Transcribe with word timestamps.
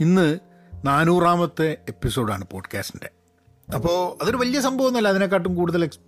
ഇന്ന് 0.00 0.38
നാനൂറാമത്തെ 0.84 1.78
എപ്പിസോഡാണ് 1.88 2.44
പോഡ്കാസ്റ്റിന്റെ 2.52 3.10
അപ്പോൾ 3.74 4.22
അതൊരു 4.22 4.36
വലിയ 4.36 4.60
സംഭവമൊന്നുമല്ല 4.60 5.08
അതിനെക്കാട്ടും 5.08 5.54
കൂടുതൽ 5.54 5.84
എക്സ് 5.84 5.98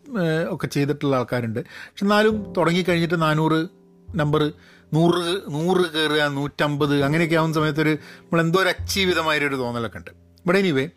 ഒക്കെ 0.51 0.67
ചെയ്തിട്ടുള്ള 0.67 1.17
ആൾക്കാരുണ്ട്. 1.17 1.61
പക്ഷെ 1.61 2.05
എന്നാലും 2.05 2.53
തുടങ്ങിക്കഴിഞ്ഞിട്ട് 2.57 3.23
നാനൂറ് 3.23 3.69
നമ്പർ 4.15 4.53
നൂറ് 4.95 5.41
നൂറ് 5.49 5.91
കയറുക 5.91 6.23
നൂറ്റമ്പത് 6.23 7.03
അങ്ങനെയൊക്കെ 7.03 7.37
ആവുന്ന 7.37 7.55
സമയത്ത് 7.55 7.81
ഒരു 7.81 7.89
നമ്മളെന്തോ 7.91 8.63
ഒരു 8.63 8.69
അച്ചീവിതമായൊരു 8.69 9.57
തോന്നലൊക്കെ 9.57 9.99
ഉണ്ട്. 9.99 10.11
ഇവിടെ 10.11 10.59
എനിവേ 10.59 10.89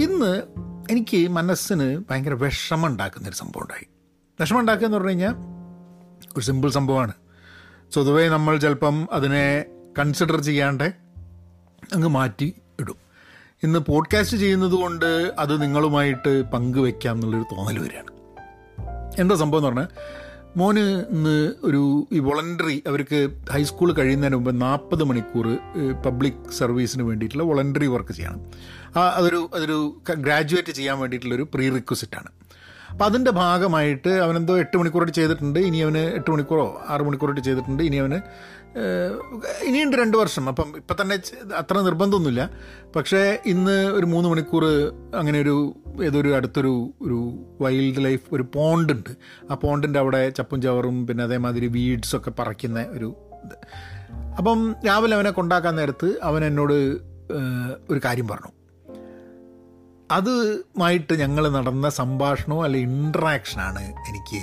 ഇന്ന് 0.00 0.42
എനിക്ക് 0.90 1.28
മനസ്സിന് 1.28 2.02
ഭയങ്കര 2.10 2.32
വിഷമം 2.32 2.86
ഉണ്ടാക്കുന്നൊരു 2.86 3.34
സംഭവം 3.34 3.62
ഉണ്ടായി 3.62 3.86
വിഷമം 4.40 4.60
ഉണ്ടാക്കുക 4.60 4.84
എന്ന് 4.84 4.96
പറഞ്ഞു 4.96 5.10
കഴിഞ്ഞാൽ 5.10 5.34
ഒരു 6.36 6.44
സിമ്പിൾ 6.44 6.70
സംഭവമാണ്. 6.70 7.12
സ്വതവേ 7.90 8.28
നമ്മൾ 8.28 8.58
ചിലപ്പം 8.58 9.08
അതിനെ 9.12 9.64
കൺസിഡർ 9.98 10.40
ചെയ്യാണ്ട് 10.40 11.03
അങ്ങ് 11.92 12.08
മാറ്റി 12.08 12.54
ഇടും. 12.80 12.96
ഇന്ന് 13.62 13.78
പോഡ്കാസ്റ്റ് 13.78 14.36
ചെയ്യുന്നത് 14.36 14.72
കൊണ്ട് 14.72 15.32
അത് 15.38 15.62
നിങ്ങളുമായിട്ട് 15.62 16.42
പങ്കുവെക്കാം 16.42 17.14
എന്നുള്ളൊരു 17.14 17.44
തോന്നൽ 17.52 17.78
വരികയാണ്. 17.78 18.10
എന്താ 19.18 19.34
സംഭവം 19.34 19.58
എന്ന് 19.58 19.68
പറഞ്ഞാൽ 19.68 19.88
മോന് 20.56 21.06
ഇന്ന് 21.10 21.52
ഒരു 21.62 22.08
ഈ 22.12 22.18
വോളണ്ടറി 22.18 22.82
അവർക്ക് 22.86 23.28
ഹൈസ്കൂൾ 23.50 23.92
കഴിയുന്നതിന് 23.92 24.36
മുമ്പ് 24.36 24.60
നാൽപ്പത് 24.60 25.04
മണിക്കൂർ 25.04 25.58
പബ്ലിക് 26.06 26.50
സർവീസിന് 26.58 27.02
വേണ്ടിയിട്ടുള്ള 27.02 27.44
വോളണ്ടറി 27.44 27.86
വർക്ക് 27.86 28.12
ചെയ്യണം. 28.12 28.40
ആ 28.96 29.08
അതൊരു 29.08 29.50
അതൊരു 29.54 29.96
ഗ്രാജുവേറ്റ് 30.14 30.72
ചെയ്യാൻ 30.72 30.98
വേണ്ടിയിട്ടുള്ളൊരു 30.98 31.46
പ്രീ 31.54 31.68
റിക്വസിറ്റാണ് 31.68 32.26
അപ്പോൾ 32.90 33.04
അതിന്റെ 33.04 33.30
ഭാഗമായിട്ട് 33.30 34.08
അവനെന്തോ 34.08 34.58
എട്ട് 34.58 34.76
മണിക്കൂറായിട്ട് 34.76 35.18
ചെയ്തിട്ടുണ്ട് 35.18 35.58
ഇനി 35.58 35.76
അവന് 35.78 35.98
എട്ട് 35.98 36.30
മണിക്കൂറോ 36.30 36.82
ആറ് 36.88 37.02
മണിക്കൂറായിട്ട് 37.02 37.46
ചെയ്തിട്ടുണ്ട് 37.46 37.82
ഇനി 37.82 37.96
അവന് 37.96 38.20
ഇനിയുണ്ട് 39.64 39.96
രണ്ട് 39.96 40.16
വർഷം. 40.16 40.48
അപ്പം 40.48 40.72
ഇപ്പം 40.76 40.96
തന്നെ 41.00 41.18
അത്ര 41.56 41.80
നിർബന്ധമൊന്നുമില്ല. 41.80 42.50
പക്ഷേ 42.96 43.38
ഇന്ന് 43.46 43.86
ഒരു 43.86 44.06
മൂന്ന് 44.06 44.28
മണിക്കൂർ 44.28 44.64
അങ്ങനെ 45.16 45.40
ഒരു 45.40 45.76
ഏതൊരു 46.04 46.36
അടുത്തൊരു 46.36 46.94
ഒരു 47.02 47.46
വൈൽഡ് 47.60 48.04
ലൈഫ് 48.04 48.22
ഒരു 48.32 48.44
പോണ്ട് 48.54 48.92
ഉണ്ട്. 48.92 49.10
ആ 49.50 49.54
പോണ്ടിന്റെ 49.54 49.98
അവിടെ 49.98 50.30
ചപ്പും 50.30 50.62
ചവറും 50.62 51.06
പിന്നെ 51.06 51.24
അതേമാതിരി 51.24 51.66
വീഡ്സൊക്കെ 51.66 52.30
പറിക്കുന്ന 52.30 52.82
ഒരു 52.82 53.14
ഇത്. 53.44 53.56
അപ്പം 54.38 54.76
രാവിലെ 54.86 55.16
അവനെ 55.16 55.30
കൊണ്ടാക്കാൻ 55.30 55.76
നേരത്ത് 55.76 56.18
അവൻ 56.22 56.44
എന്നോട് 56.44 56.74
ഒരു 57.90 58.00
കാര്യം 58.04 58.28
പറഞ്ഞു. 58.28 58.52
അതുമായിട്ട് 60.10 61.14
ഞങ്ങൾ 61.14 61.48
നടന്ന 61.48 61.88
സംഭാഷണവും 61.88 62.62
അല്ലെ 62.62 62.80
ഇൻട്രാക്ഷനാണ് 62.80 63.82
എനിക്ക് 63.82 64.40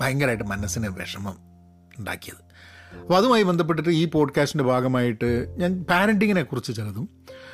ഭയങ്കരമായിട്ട് 0.00 0.44
മനസ്സിന് 0.44 0.88
വിഷമം 0.88 1.36
ഉണ്ടാക്കിയത്. 1.98 2.43
അപ്പോൾ 3.00 3.16
അതുമായി 3.16 3.42
ബന്ധപ്പെട്ടിട്ട് 3.42 3.90
ഈ 3.90 4.04
പോഡ്കാസ്റ്റിന്റെ 4.04 4.64
ഭാഗമായിട്ട് 4.64 5.54
ഞാൻ 5.58 5.84
പാരന്റിങ്ങിനെ 5.90 6.42
കുറിച്ച് 6.42 6.72
ചിലതും. 6.72 7.08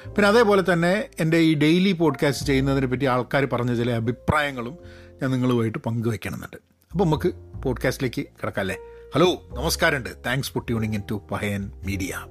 പിന്നെ 0.06 0.28
അതേപോലെ 0.28 0.72
തന്നെ 0.72 1.08
എന്റെ 1.20 1.36
ഈ 1.36 1.54
ഡെയിലി 1.54 1.92
പോഡ്കാസ്റ്റ് 1.92 2.46
ചെയ്യുന്നതിനെ 2.46 2.86
പറ്റി 2.86 3.04
ആൾക്കാർ 3.04 3.44
പറഞ്ഞ 3.44 3.74
ചില 3.74 3.90
അഭിപ്രായങ്ങളും 3.90 4.78
ഞാൻ 5.22 5.30
നിങ്ങളുമായിട്ട് 5.30 5.78
പങ്കുവെക്കണമെന്നുണ്ട്. 5.78 6.56
അപ്പോൾ 6.92 7.04
നമുക്ക് 7.04 7.32
പോഡ്കാസ്റ്റിലേക്ക് 7.62 8.26
കിടക്കാം 8.26 8.68
ഹലോ 9.14 9.42
നമസ്കാരമുണ്ട്. 9.56 10.10
Thanks 10.26 10.50
for 10.50 10.62
tuning 10.66 10.94
in 10.94 11.02
to 11.10 11.22
Pahayan 11.30 11.72
media 11.86 12.26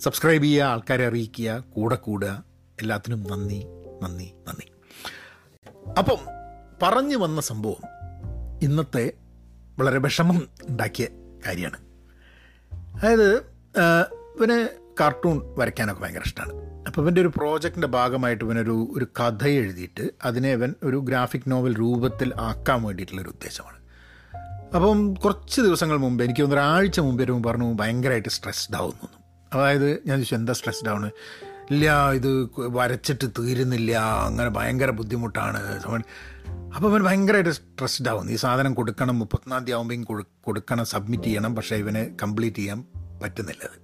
subscribe 0.00 0.42
ചെയ്യുക 0.42 0.64
ആൾക്കാരെ 0.64 1.06
അറിയിക്കുക 1.06 1.64
കൂടെ 1.70 1.96
കൂടുക. 1.96 2.44
എല്ലാത്തിനും 2.80 3.26
നന്ദി 3.30 3.64
നന്ദി 4.02 4.32
നന്ദി. 4.48 4.72
അപ്പം 5.98 6.16
പറഞ്ഞു 6.82 7.16
വന്ന 7.16 7.40
സംഭവം 7.40 7.82
ഇന്നത്തെ 8.62 9.12
വളരെ 9.78 9.98
വിഷമം 9.98 10.48
ഉണ്ടാക്കിയ 10.68 11.06
കാര്യമാണ്. 11.46 11.89
അതായത് 13.02 13.28
ഇവന് 14.36 14.68
കാർട്ടൂൺ 15.00 15.54
വരയ്ക്കാനൊക്കെ 15.58 16.02
ഭയങ്കര 16.02 16.22
ഇഷ്ടമാണ് 16.26 16.52
അപ്പോൾ 16.86 17.00
ഇവന്റെ 17.02 17.20
ഒരു 17.20 17.28
പ്രോജക്റ്റിന്റെ 17.28 17.88
ഭാഗമായിട്ട് 17.88 18.44
ഇവനൊരു 18.44 18.88
ഒരു 18.96 19.06
കഥ 19.20 19.44
എഴുതിയിട്ട് 19.46 20.10
അതിനെ 20.24 20.52
ഇവൻ 20.52 20.74
ഒരു 20.84 20.96
ഗ്രാഫിക് 20.96 21.42
നോവൽ 21.46 21.74
രൂപത്തിൽ 21.76 22.32
ആക്കാൻ 22.38 22.82
വേണ്ടിയിട്ടുള്ളൊരു 22.82 23.28
ഉദ്ദേശമാണ്. 23.28 23.78
അപ്പം 24.74 25.14
കുറച്ച് 25.14 25.60
ദിവസങ്ങൾ 25.60 25.96
മുമ്പ് 25.96 26.24
എനിക്ക് 26.24 26.42
ഒന്നൊരാഴ്ച 26.42 27.00
മുമ്പ് 27.00 27.22
വരുമ്പോൾ 27.22 27.50
പറഞ്ഞു 27.50 27.74
ഭയങ്കരമായിട്ട് 27.74 28.28
സ്ട്രെസ്ഡ് 28.28 28.76
ആവുന്നു. 28.76 29.08
അതായത് 29.52 29.88
ഞാൻ 29.90 30.16
ചോദിച്ചു 30.18 30.34
എന്താ 30.34 30.52
സ്ട്രെസ്ഡ് 30.52 30.88
ആവുന്നത്? 30.88 31.12
ഇല്ല 31.70 32.12
ഇത് 32.12 32.48
വരച്ചിട്ട് 32.56 33.30
തീരുന്നില്ല 33.30 33.98
അങ്ങനെ 33.98 34.50
ഭയങ്കര 34.50 34.90
ബുദ്ധിമുട്ടാണ്. 34.90 35.58
അപ്പോൾ 36.76 36.90
അവൻ 36.90 37.02
ഭയങ്കരമായിട്ട് 37.02 37.50
സ്ട്രെസ്ഡ് 37.50 38.08
ആവുന്നു 38.08 38.32
ഈ 38.32 38.36
സാധനം 38.36 38.74
കൊടുക്കണം 38.74 39.18
മുപ്പത്തൊന്നാം 39.18 39.60
തീയതി 39.60 39.72
ആകുമ്പോഴേക്കും 39.72 40.04
കൊടു 40.04 40.24
കൊടുക്കണം 40.40 40.84
സബ്മിറ്റ് 40.84 41.24
ചെയ്യണം 41.24 41.54
പക്ഷേ 41.54 41.76
ഇവന് 41.76 42.16
കംപ്ലീറ്റ് 42.22 42.56
ചെയ്യാൻ 42.56 42.84
പറ്റുന്നില്ല 43.22 43.62
അത്. 43.62 43.78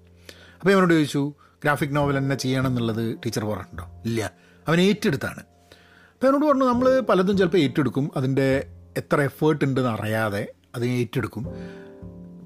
അപ്പോൾ 0.60 0.70
ഇവനോട് 0.70 0.94
ചോദിച്ചു 0.94 1.34
ഗ്രാഫിക് 1.62 1.96
നോവൽ 1.96 2.18
തന്നെ 2.18 2.36
ചെയ്യണം 2.36 2.66
എന്നുള്ളത് 2.66 3.18
ടീച്ചർ 3.26 3.44
പറഞ്ഞിട്ടുണ്ടോ? 3.44 3.84
ഇല്ല. 4.04 4.32
അവൻ 4.68 4.80
ഏറ്റെടുത്താണ്. 4.80 5.40
അപ്പോൾ 5.40 6.26
അവനോട് 6.26 6.44
പറഞ്ഞു 6.44 6.64
നമ്മൾ 6.64 7.00
പലതും 7.00 7.38
ചിലപ്പോൾ 7.38 7.58
ഏറ്റെടുക്കും. 7.58 8.10
അതിന്റെ 8.16 8.66
എത്ര 8.96 9.22
എഫേർട്ട് 9.22 9.64
ഉണ്ടെന്ന് 9.64 9.90
അറിയാതെ 9.90 10.52
അതിനെ 10.74 10.92
ഏറ്റെടുക്കും. 10.92 11.46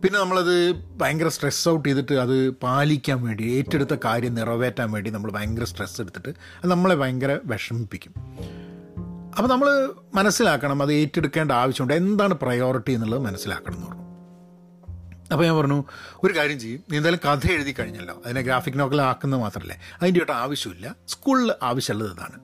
പിന്നെ 0.03 0.21
നമ്മളത് 0.21 0.75
ഭയങ്കര 0.75 1.28
സ്ട്രെസ് 1.28 1.69
ഔട്ട് 1.69 1.88
ചെയ്തിട്ട് 1.88 2.15
അത് 2.15 2.50
പാലിക്കാൻ 2.50 3.22
വേണ്ടി 3.22 3.43
ഏറ്റെടുത്ത 3.43 3.97
കാര്യം 4.05 4.34
നിറവേറ്റാൻ 4.34 4.93
വേണ്ടി 4.93 5.11
നമ്മൾ 5.11 5.31
ഭയങ്കര 5.31 5.65
സ്ട്രെസ് 5.65 6.00
എടുത്തിട്ട് 6.00 6.28
അത് 6.28 6.71
നമ്മളെ 6.71 6.94
ഭയങ്കര 6.94 7.38
വിഷമിപ്പിക്കും. 7.44 8.15
അപ്പോൾ 9.37 9.49
നമ്മൾ 9.49 9.94
മനസ്സിലാക്കണം 10.15 10.83
അത് 10.83 10.93
ഏറ്റെടുക്കേണ്ട 10.93 11.53
ആവശ്യമുണ്ട്. 11.53 11.94
എന്താണ് 11.94 12.34
പ്രയോറിറ്റി 12.34 12.93
എന്നുള്ളത് 12.93 13.21
മനസ്സിലാക്കണം 13.21 13.75
എന്ന് 13.75 13.87
പറഞ്ഞു. 13.87 14.03
അപ്പോൾ 15.33 15.44
ഞാൻ 15.44 15.56
പറഞ്ഞു 15.56 15.84
ഒരു 16.25 16.37
കാര്യം 16.37 16.60
ചെയ്യും. 16.60 16.81
നീ 16.91 16.97
എന്തായാലും 16.97 17.39
കഥ 17.39 17.53
എഴുതി 17.53 17.75
കഴിഞ്ഞല്ലോ. 17.78 18.22
അതിനെ 18.25 18.41
ഗ്രാഫിക് 18.41 18.81
നോവൽ 18.81 19.03
ആക്കുന്നത് 19.03 19.41
മാത്രമല്ലേ 19.41 19.77
അതിന്റെ 20.03 20.21
ഒട്ട് 20.21 20.33
ആവശ്യമില്ല. 20.33 20.94
സ്കൂളിൽ 21.09 21.53
ആവശ്യമുള്ളത് 21.62 22.12
ഇതാണ്. 22.12 22.39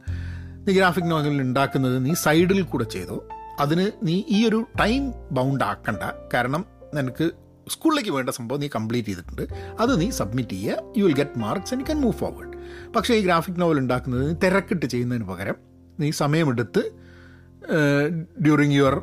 നീ 0.69 0.75
ഗ്രാഫിക് 0.75 1.11
നോവൽ 1.11 1.41
ഉണ്ടാക്കുന്നത് 1.41 2.06
നീ 2.06 2.15
സൈഡിൽ 2.15 2.62
കൂടെ 2.62 2.84
ചെയ്തോ. 2.84 3.28
അതിന് 3.61 3.91
നീ 4.03 4.25
ഈ 4.28 4.49
ഒരു 4.49 4.66
ടൈം 4.81 5.12
ബൗണ്ട് 5.31 5.65
ആക്കണ്ട. 5.65 6.12
കാരണം 6.34 6.65
നിനക്ക് 6.95 7.31
സ്കൂളിലേക്ക് 7.75 8.12
വേണ്ട 8.16 8.31
സംഭവം 8.38 8.60
നീ 8.60 8.69
കംപ്ലീറ്റ് 8.75 9.09
ചെയ്തിട്ടുണ്ട്. 9.09 9.44
അത് 9.82 9.93
നീ 10.00 10.09
സബ്മിറ്റ് 10.19 10.56
ചെയ്യുക. 10.56 10.93
You 10.99 11.04
will 11.06 11.16
get 11.21 11.38
marks 11.44 11.72
and 11.75 11.87
can 11.88 11.99
move 12.04 12.16
forward 12.21 12.54
പക്ഷേ 12.97 13.15
ഈ 13.15 13.22
ഗ്രാഫിക് 13.27 13.59
നോവൽ 13.62 13.78
ഉണ്ടാക്കുന്നത് 13.82 14.22
നീ 14.28 14.34
തിരക്കിട്ട് 14.44 14.87
ചെയ്യുന്നതിന് 14.87 15.27
പകരം 15.32 15.56
നീ 16.00 16.10
സമയമെടുത്ത് 16.22 16.82
ഡ്യൂറിങ് 18.44 18.75
യുവർ 18.78 18.94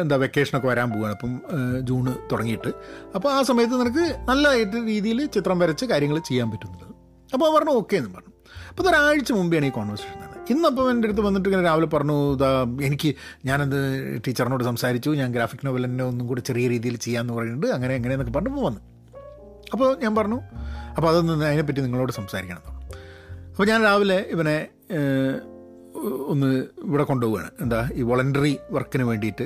എന്താ 0.00 0.16
വെക്കേഷനൊക്കെ 0.22 0.68
വരാൻ 0.68 0.88
പോവുകയാണ്. 0.90 1.14
അപ്പം 1.16 1.32
ജൂണ് 1.88 2.12
തുടങ്ങിയിട്ട്. 2.32 2.70
അപ്പോൾ 3.16 3.30
ആ 3.36 3.38
സമയത്ത് 3.50 3.74
നിനക്ക് 3.82 4.04
നല്ല 4.30 4.48
രീതിയിൽ 4.90 5.20
ചിത്രം 5.36 5.58
വരച്ച് 5.62 5.84
കാര്യങ്ങൾ 5.92 6.18
ചെയ്യാൻ 6.28 6.50
പറ്റുന്നുള്ളത് 6.50 6.92
അപ്പോൾ 7.34 7.48
പറഞ്ഞു 7.56 7.74
ഓക്കെ 7.80 7.96
എന്ന് 8.00 8.10
പറഞ്ഞു. 8.16 8.34
അപ്പോൾ 8.70 8.88
ഒരാഴ്ച 8.90 9.32
മുമ്പെയാണ് 9.38 9.66
ഈ 9.70 9.74
കോൺവെർസേഷൻ 9.78 10.18
ഇന്നപ്പോൾ 10.50 10.90
എന്റെ 10.90 11.08
അടുത്ത് 11.08 11.22
വന്നിട്ട് 11.22 11.48
ഇങ്ങനെ 11.48 11.64
രാവിലെ 11.68 11.86
പറഞ്ഞു 11.86 12.34
ഇതാ 12.34 12.66
എനിക്ക് 12.82 13.14
ഞാനത് 13.44 13.78
ടീച്ചറിനോട് 14.26 14.64
സംസാരിച്ചു 14.64 15.10
ഞാൻ 15.10 15.32
ഗ്രാഫിക് 15.32 15.66
നോവൽ 15.66 15.84
തന്നെ 15.84 16.04
ഒന്നും 16.04 16.26
കൂടി 16.26 16.40
ചെറിയ 16.40 16.68
രീതിയിൽ 16.68 16.96
ചെയ്യാമെന്ന് 16.96 17.34
പറയുന്നുണ്ട് 17.38 17.66
അങ്ങനെ 17.66 17.94
എങ്ങനെയെന്നൊക്കെ 17.94 18.34
പറഞ്ഞപ്പോൾ 18.38 18.64
വന്നു 18.68 18.80
അപ്പോൾ 19.72 19.98
ഞാൻ 20.02 20.14
പറഞ്ഞു 20.14 20.38
അപ്പോൾ 20.96 21.08
അതൊന്ന് 21.08 21.46
അതിനെപ്പറ്റി 21.46 21.80
നിങ്ങളോട് 21.80 22.12
സംസാരിക്കണം. 22.12 22.62
അപ്പോൾ 23.50 23.66
ഞാൻ 23.66 23.82
രാവിലെ 23.82 24.26
ഇവനെ 24.30 24.56
ഒന്ന് 26.26 26.64
ഇവിടെ 26.84 27.02
കൊണ്ടുപോവുകയാണ് 27.02 27.50
എന്താ 27.60 27.90
ഈ 27.94 28.02
വോളണ്ടറി 28.02 28.58
വർക്കിന് 28.70 29.02
വേണ്ടിയിട്ട് 29.02 29.44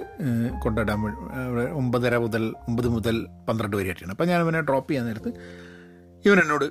കൊണ്ടുവിടാൻ 0.64 0.98
അവിടെ 1.46 1.70
ഒമ്പതര 1.70 2.16
മുതൽ 2.16 2.54
ഒമ്പത് 2.68 2.88
മുതൽ 2.88 3.26
പന്ത്രണ്ട് 3.48 3.76
വരെയായിട്ടാണ്. 3.76 4.10
അപ്പോൾ 4.10 4.24
ഞാൻ 4.24 4.40
ഇവനെ 4.40 4.60
ഡ്രോപ്പ് 4.60 4.90
ചെയ്യാൻ 4.90 5.06
നേരത്ത് 5.06 5.32
ഇവൻ 6.24 6.38
എന്നോട് 6.44 6.66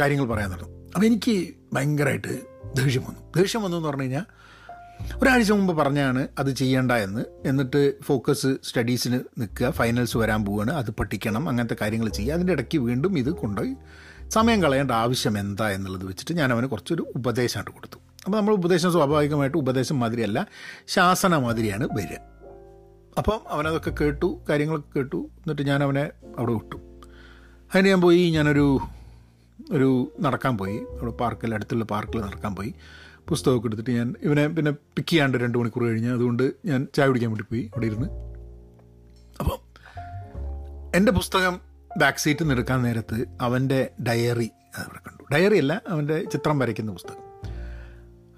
കാര്യങ്ങൾ 0.00 0.26
പറയാൻ 0.26 0.50
തുടങ്ങും 0.50 0.92
അപ്പോൾ 0.94 1.06
എനിക്ക് 1.06 1.54
ഭയങ്കരമായിട്ട് 1.72 2.53
ദേഷ്യം 2.72 3.02
വന്നു 3.02 3.20
ദേഷ്യം 3.36 3.62
വന്നു 3.62 3.76
എന്ന് 3.76 3.88
പറഞ്ഞു 3.88 4.02
കഴിഞ്ഞാൽ 4.02 4.24
ഒരാഴ്ച 5.22 5.52
മുമ്പ് 5.52 5.76
പറഞ്ഞാണ് 5.76 6.28
അത് 6.38 6.50
ചെയ്യേണ്ട 6.50 6.92
എന്ന്. 6.92 7.24
എന്നിട്ട് 7.44 8.02
ഫോക്കസ് 8.02 8.46
സ്റ്റഡീസിന് 8.64 9.20
നിൽക്കുക 9.38 9.70
ഫൈനൽസ് 9.70 10.16
വരാൻ 10.16 10.44
പോവുകയാണ് 10.44 10.70
അത് 10.70 10.90
പഠിക്കണം 10.90 11.48
അങ്ങനത്തെ 11.48 11.76
കാര്യങ്ങൾ 11.80 12.08
ചെയ്യുക. 12.08 12.34
അതിന്റെ 12.34 12.52
ഇടയ്ക്ക് 12.52 12.78
വീണ്ടും 12.78 13.18
ഇത് 13.18 13.30
കൊണ്ടുപോയി 13.30 13.76
സമയം 14.28 14.62
കളയേണ്ട 14.62 14.90
ആവശ്യം 14.90 15.38
എന്താ 15.38 15.70
എന്നുള്ളത് 15.70 16.04
വെച്ചിട്ട് 16.04 16.34
ഞാൻ 16.34 16.52
അവന് 16.52 16.66
കുറച്ചൊരു 16.66 17.06
ഉപദേശമായിട്ട് 17.16 17.70
കൊടുത്തു. 17.70 17.98
അപ്പോൾ 18.24 18.36
നമ്മൾ 18.36 18.54
ഉപദേശം 18.54 18.92
സ്വാഭാവികമായിട്ട് 18.92 19.58
ഉപദേശം 19.58 20.00
മാതിരിയല്ല 20.00 20.46
ശാസന 20.86 21.36
മാതിരിയാണ് 21.36 21.88
വരിക. 21.92 22.16
അപ്പം 23.18 23.40
അവനതൊക്കെ 23.48 23.92
കേട്ടു 24.00 24.40
കാര്യങ്ങളൊക്കെ 24.48 24.98
കേട്ടു 24.98 25.16
എന്നിട്ട് 25.16 25.62
ഞാൻ 25.62 25.82
അവനെ 25.82 26.10
അവിടെ 26.38 26.52
വിട്ടു. 26.52 26.76
അതിന് 27.74 27.88
ഞാൻ 27.88 28.00
പോയി 28.00 28.30
ഞാനൊരു 28.30 28.80
ഒരു 29.72 30.12
നടക്കാൻ 30.20 30.58
പോയി. 30.58 30.76
അവിടെ 30.76 31.10
പാർക്കിൽ 31.10 31.54
അടുത്തുള്ള 31.54 31.84
പാർക്കിൽ 31.84 32.20
നടക്കാൻ 32.20 32.54
പോയി. 32.54 32.74
പുസ്തകമൊക്കെ 33.28 33.66
എടുത്തിട്ട് 33.66 33.90
ഞാൻ 33.90 34.14
ഇവനെ 34.22 34.48
പിന്നെ 34.48 34.70
പിക്ക് 34.70 35.08
ചെയ്യാണ്ട് 35.08 35.38
രണ്ട് 35.38 35.58
മണിക്കൂർ 35.58 35.84
കഴിഞ്ഞ് 35.84 36.10
അതുകൊണ്ട് 36.10 36.52
ഞാൻ 36.64 36.88
ചായ 36.94 37.06
കുടിക്കാൻ 37.06 37.30
വേണ്ടി 37.30 37.44
പോയി 37.44 37.62
അവിടെ 37.62 37.86
ഇരുന്ന്. 37.86 38.08
അപ്പം 39.40 39.58
എന്റെ 40.94 41.12
പുസ്തകം 41.12 41.60
ബാക്ക് 41.98 42.18
സീറ്റിൽ 42.18 42.42
നിന്ന് 42.42 42.54
എടുക്കാൻ 42.54 42.82
നേരത്ത് 42.82 43.24
അവന്റെ 43.40 43.90
ഡയറി 44.08 44.50
അവിടെ 44.76 44.98
കണ്ടു. 44.98 45.24
ഡയറി 45.32 45.58
അല്ല 45.58 45.82
അവന്റെ 45.88 46.24
ചിത്രം 46.24 46.58
വരയ്ക്കുന്ന 46.58 46.92
പുസ്തകം. 46.92 47.20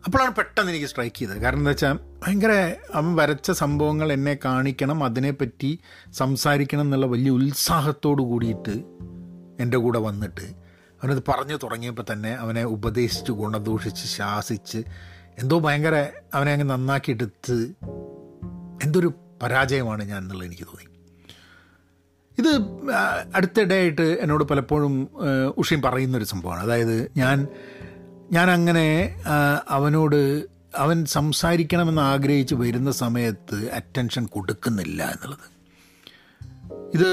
അപ്പോഴാണ് 0.04 0.34
പെട്ടെന്ന് 0.34 0.72
എനിക്ക് 0.72 0.86
സ്ട്രൈക്ക് 0.86 1.16
ചെയ്തത്. 1.16 1.38
കാരണം 1.38 1.58
എന്താ 1.58 1.70
വെച്ചാൽ 1.70 1.98
ഭയങ്കര 2.22 2.74
അവൻ 2.94 3.16
വരച്ച 3.16 3.50
സംഭവങ്ങൾ 3.50 4.12
എന്നെ 4.12 4.38
കാണിക്കണം 4.44 5.04
അതിനെപ്പറ്റി 5.04 5.80
സംസാരിക്കണം 6.12 6.80
എന്നുള്ള 6.80 7.06
വലിയ 7.06 7.30
ഉത്സാഹത്തോടു 7.30 8.22
കൂടിയിട്ട് 8.22 8.84
എന്റെ 9.60 9.76
കൂടെ 9.76 9.98
വന്നിട്ട് 9.98 10.65
അവനത് 11.06 11.22
പറഞ്ഞു 11.28 11.56
തുടങ്ങിയപ്പോൾ 11.56 12.02
തന്നെ 12.12 12.32
അവനെ 12.34 12.64
ഉപദേശിച്ച് 12.64 13.32
ഗുണദൂഷിച്ച് 13.32 14.06
ശാസിച്ച് 14.06 14.78
എന്തോ 15.38 15.58
ഭയങ്കര 15.58 16.06
അവനെ 16.34 16.52
അങ്ങ് 16.52 16.70
നന്നാക്കിയെടുത്ത് 16.70 17.72
എന്തൊരു 18.84 19.14
പരാജയമാണ് 19.42 20.04
ഞാൻ 20.04 20.18
എന്നുള്ളത് 20.18 20.46
എനിക്ക് 20.46 20.62
തോന്നി. 20.62 20.86
ഇത് 22.38 22.50
അടുത്തിടെയായിട്ട് 23.34 24.06
എന്നോട് 24.20 24.44
പലപ്പോഴും 24.44 25.08
ഉഷയും 25.56 25.82
പറയുന്നൊരു 25.82 26.24
സംഭവമാണ്. 26.24 26.62
അതായത് 26.62 27.10
ഞാൻ 27.16 27.46
ഞാൻ 28.32 28.50
അങ്ങനെ 28.50 29.22
അവനോട് 29.68 30.46
അവൻ 30.76 31.04
സംസാരിക്കണമെന്ന് 31.04 32.02
ആഗ്രഹിച്ച് 32.02 32.54
വരുന്ന 32.54 32.90
സമയത്ത് 32.90 33.70
അറ്റൻഷൻ 33.72 34.26
കൊടുക്കുന്നില്ല 34.26 35.02
എന്നുള്ളത്. 35.02 35.46
ഇത് 36.94 37.10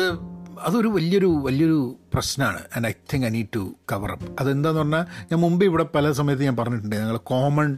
അതൊരു 0.62 0.88
വലിയൊരു 0.88 1.40
വലിയൊരു 1.42 1.96
പ്രശ്നമാണ്. 2.14 2.60
And 2.76 2.88
I 2.88 2.92
think 3.14 3.28
I 3.28 3.30
need 3.30 3.48
to 3.56 3.76
cover 3.92 4.12
up 4.12 4.36
അതെന്താന്ന് 4.40 4.80
പറഞ്ഞാൽ 4.80 5.06
ഞാൻ 5.24 5.40
മുമ്പ് 5.40 5.66
ഇവിടെ 5.66 5.86
പല 5.96 6.12
സമയത്ത് 6.12 6.44
ഞാൻ 6.44 6.56
പറഞ്ഞിട്ടുണ്ട് 6.56 6.96
ഞങ്ങൾ 6.96 7.18
കോമൺ 7.18 7.78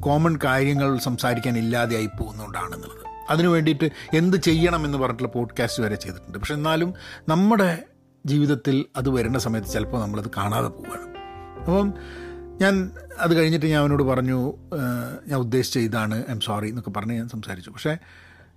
കോമൺ 0.00 0.38
കാര്യങ്ങൾ 0.44 0.98
സംസാരിക്കാൻ 0.98 1.58
ഇല്ലാതെയായി 1.58 2.06
പോകുന്നതുകൊണ്ടാണെന്നുള്ളത് 2.06 3.12
അതിനു 3.30 3.48
വേണ്ടിയിട്ട് 3.48 3.90
എന്ത് 4.12 4.36
ചെയ്യണം 4.36 4.84
എന്ന് 4.84 4.98
പറഞ്ഞിട്ടുള്ള 4.98 5.32
പോഡ്കാസ്റ്റ് 5.32 5.82
വരെ 5.82 5.94
ചെയ്തിട്ടുണ്ട്. 5.94 6.38
പക്ഷെ 6.38 6.54
എന്നാലും 6.54 6.94
നമ്മുടെ 7.28 7.82
ജീവിതത്തിൽ 8.26 8.84
അത് 8.96 9.08
വരുന്ന 9.08 9.38
സമയത്ത് 9.38 9.68
ചിലപ്പോൾ 9.68 10.00
നമ്മളത് 10.00 10.30
കാണാതെ 10.36 10.68
പോവുകയാണ്. 10.68 11.08
അപ്പം 11.60 11.92
ഞാൻ 12.60 12.90
അത് 13.18 13.34
കഴിഞ്ഞിട്ട് 13.34 13.66
ഞാൻ 13.66 13.80
അവനോട് 13.80 14.02
പറഞ്ഞു 14.02 14.54
ഞാൻ 15.26 15.40
ഉദ്ദേശിച്ച 15.40 15.78
ഇതാണ് 15.78 16.18
ഐ 16.18 16.32
എം 16.32 16.40
സോറി 16.40 16.68
എന്നൊക്കെ 16.68 16.90
പറഞ്ഞ് 16.90 17.14
ഞാൻ 17.14 17.28
സംസാരിച്ചു. 17.28 17.70
പക്ഷേ 17.70 17.96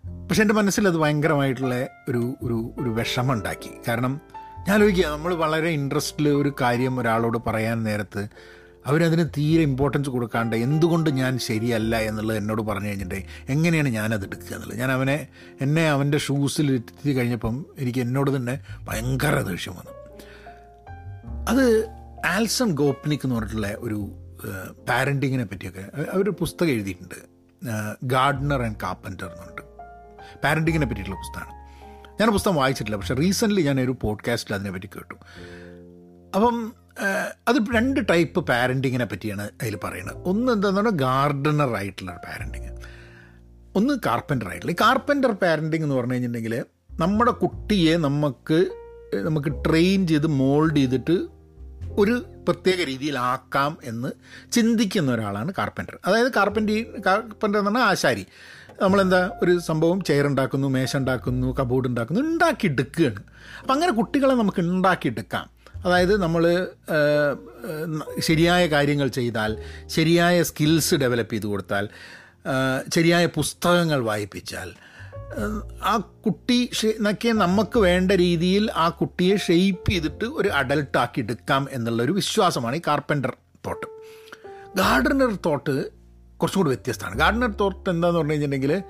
പക്ഷെ 0.05 0.41
എന്റെ 0.41 0.53
മനസ്സിൽ 0.53 0.87
അത് 0.87 0.97
ഭയങ്കരമായിട്ടുള്ള 0.97 1.87
ഒരു 2.09 2.35
ഒരു 2.43 2.73
ഒരു 2.79 2.89
വിഷമം 2.89 3.31
ഉണ്ടാക്കി 3.31 3.71
കാരണം 3.87 4.21
ഞാൻ 4.67 4.73
ആലോചിക്കുക 4.73 5.07
നമ്മൾ 5.07 5.33
വളരെ 5.35 5.69
ഇൻട്രസ്റ്റിൽ 5.69 6.29
ഒരു 6.29 6.53
കാര്യം 6.61 6.99
ഒരാളോട് 6.99 7.37
പറയാൻ 7.37 7.83
നേരത്ത് 7.83 8.27
അവരതിന് 8.85 9.29
തീരെ 9.37 9.61
ഇമ്പോർട്ടൻസ് 9.61 10.09
കൊടുക്കാണ്ട് 10.09 10.55
എന്തുകൊണ്ട് 10.55 11.09
ഞാൻ 11.09 11.39
ശരിയല്ല 11.39 11.95
എന്നുള്ളത് 11.99 12.37
എന്നോട് 12.37 12.61
പറഞ്ഞു 12.61 12.87
കഴിഞ്ഞിട്ടുണ്ടെങ്കിൽ 12.87 13.51
എങ്ങനെയാണ് 13.51 13.89
ഞാനത് 13.89 14.25
എടുക്കുക 14.25 14.53
എന്നുള്ളത്. 14.55 14.79
ഞാൻ 14.79 14.91
അവനെ 14.91 15.27
എന്നെ 15.61 15.89
അവന്റെ 15.89 16.17
ഷൂസിൽ 16.17 16.71
എത്തി 16.71 17.13
കഴിഞ്ഞപ്പം 17.13 17.65
എനിക്ക് 17.79 17.99
എന്നോട് 17.99 18.35
തന്നെ 18.35 18.59
ഭയങ്കര 18.83 19.41
ദേഷ്യം 19.41 19.75
വന്നു. 19.75 19.95
അത് 21.47 21.65
ആൽസൺ 22.25 22.71
ഗോപ്നിക് 22.71 23.19
എന്ന് 23.23 23.35
പറഞ്ഞിട്ടുള്ള 23.35 23.75
ഒരു 23.79 23.99
പാരന്റിങ്ങിനെ 24.89 25.45
പറ്റിയൊക്കെ 25.45 25.85
അവർ 26.13 26.29
പുസ്തകം 26.29 26.69
എഴുതിയിട്ടുണ്ട്. 26.69 27.19
ഗാർഡനർ 28.03 28.61
ആൻഡ് 28.63 28.75
കാപ്പന്റർ 28.83 29.25
എന്ന് 29.25 29.41
പറഞ്ഞിട്ട്. 29.41 29.64
പാരന്റിങ്ങിനെ 30.43 30.85
പറ്റിയിട്ടുള്ള 30.85 31.19
പുസ്തകമാണ്. 31.19 31.65
ഞാൻ 32.19 32.31
പുസ്തകം 32.31 32.55
വായിച്ചിട്ടില്ല 32.55 32.97
പക്ഷേ 32.97 33.13
റീസെന്റ്ലി 33.13 33.61
ഞാൻ 33.61 33.81
ഒരു 33.81 33.95
പോഡ്കാസ്റ്റിൽ 34.01 34.53
അതിനെപ്പറ്റി 34.55 34.85
കേട്ടു. 34.85 35.15
അപ്പം 36.35 36.73
അത് 37.47 37.55
രണ്ട് 37.75 37.99
ടൈപ്പ് 38.09 38.47
പാരന്റിങ്ങിനെ 38.47 39.05
പറ്റിയാണ് 39.05 39.49
അതിൽ 39.61 39.75
പറയുന്നത്. 39.83 40.17
ഒന്ന് 40.17 40.51
എന്താണെന്ന് 40.51 40.81
പറഞ്ഞാൽ 40.81 40.99
ഗാർഡനർ 40.99 41.75
ആയിട്ടുള്ള 41.75 42.11
പാരന്റിങ് 42.11 42.69
ഒന്ന് 43.75 43.93
കാർപ്പന്റർ 44.05 44.47
ആയിട്ടുള്ള. 44.49 44.71
ഈ 44.71 44.75
കാർപ്പന്റർ 44.81 45.31
പാരന്റിങ് 45.31 45.83
എന്ന് 45.83 45.95
പറഞ്ഞു 45.95 46.13
കഴിഞ്ഞിട്ടുണ്ടെങ്കിൽ 46.13 46.65
നമ്മുടെ 46.91 47.31
കുട്ടിയെ 47.31 47.97
നമുക്ക് 47.97 48.65
നമുക്ക് 49.13 49.51
ട്രെയിൻ 49.69 50.07
ചെയ്ത് 50.07 50.27
മോൾഡ് 50.27 50.75
ചെയ്തിട്ട് 50.75 51.17
ഒരു 51.97 52.25
പ്രത്യേക 52.47 52.83
രീതിയിലാക്കാം 52.83 53.77
എന്ന് 53.83 54.11
ചിന്തിക്കുന്ന 54.51 55.11
ഒരാളാണ് 55.11 55.51
കാർപ്പന്റർ. 55.57 55.99
അതായത് 56.05 56.31
കാർപ്പന്റി 56.33 56.87
കാർപ്പന്റർ 57.05 57.59
എന്ന് 57.59 57.71
പറഞ്ഞാൽ 57.71 57.85
ആശാരി. 57.85 58.25
നമ്മളെന്താ 58.81 59.31
ഒരു 59.41 59.59
സംഭവം 59.59 60.03
ചെയർ 60.03 60.27
ഉണ്ടാക്കുന്നു 60.27 60.67
മേശ 60.67 60.97
ഉണ്ടാക്കുന്നു 60.97 61.55
കബോർഡ് 61.59 61.87
ഉണ്ടാക്കുന്നു 61.87 62.21
ഉണ്ടാക്കി 62.21 62.67
എടുക്കുകയാണ് 62.67 63.21
അപ്പം 63.61 63.73
അങ്ങനെ 63.73 63.91
കുട്ടികളെ 63.91 64.33
നമുക്ക് 64.33 64.61
ഉണ്ടാക്കി 64.61 65.07
എടുക്കാം 65.07 65.49
അതായത് 65.85 66.21
നമ്മൾ 66.21 66.43
ശരിയായ 68.19 68.67
കാര്യങ്ങൾ 68.67 69.07
ചെയ്താൽ 69.07 69.57
ശരിയായ 69.87 70.43
സ്കിൽസ് 70.43 70.95
ഡെവലപ്പ് 70.95 71.33
ചെയ്ത് 71.33 71.45
കൊടുത്താൽ 71.45 71.89
ശരിയായ 72.93 73.25
പുസ്തകങ്ങൾ 73.25 74.03
വായിപ്പിച്ചാൽ 74.03 74.71
ആ 75.83 75.97
കുട്ടി 76.25 76.69
എന്നൊക്കെ 76.85 77.29
നമുക്ക് 77.29 77.79
വേണ്ട 77.79 78.11
രീതിയിൽ 78.11 78.71
ആ 78.75 78.89
കുട്ടിയെ 78.89 79.35
ഷെയ്പ്പ് 79.37 79.91
ചെയ്തിട്ട് 79.91 80.25
ഒരു 80.25 80.49
അഡൽട്ടാക്കി 80.49 81.19
എടുക്കാം 81.19 81.67
എന്നുള്ളൊരു 81.71 82.11
വിശ്വാസമാണ് 82.11 82.75
ഈ 82.75 82.81
കാർപ്പന്റർ 82.87 83.33
തോട്ട് 83.67 83.87
ഗാർഡനർ 84.75 85.37
തോട്ട് 85.45 85.75
കുറച്ചും 86.37 86.57
കൂടി 86.57 86.69
വ്യത്യസ്തമാണ്. 86.69 87.19
ഗാർഡനർ 87.19 87.51
തോട്ട് 87.51 87.89
എന്താന്ന് 87.89 88.17
പറഞ്ഞു 88.17 88.31
കഴിഞ്ഞിട്ടുണ്ടെങ്കിൽ 88.31 88.83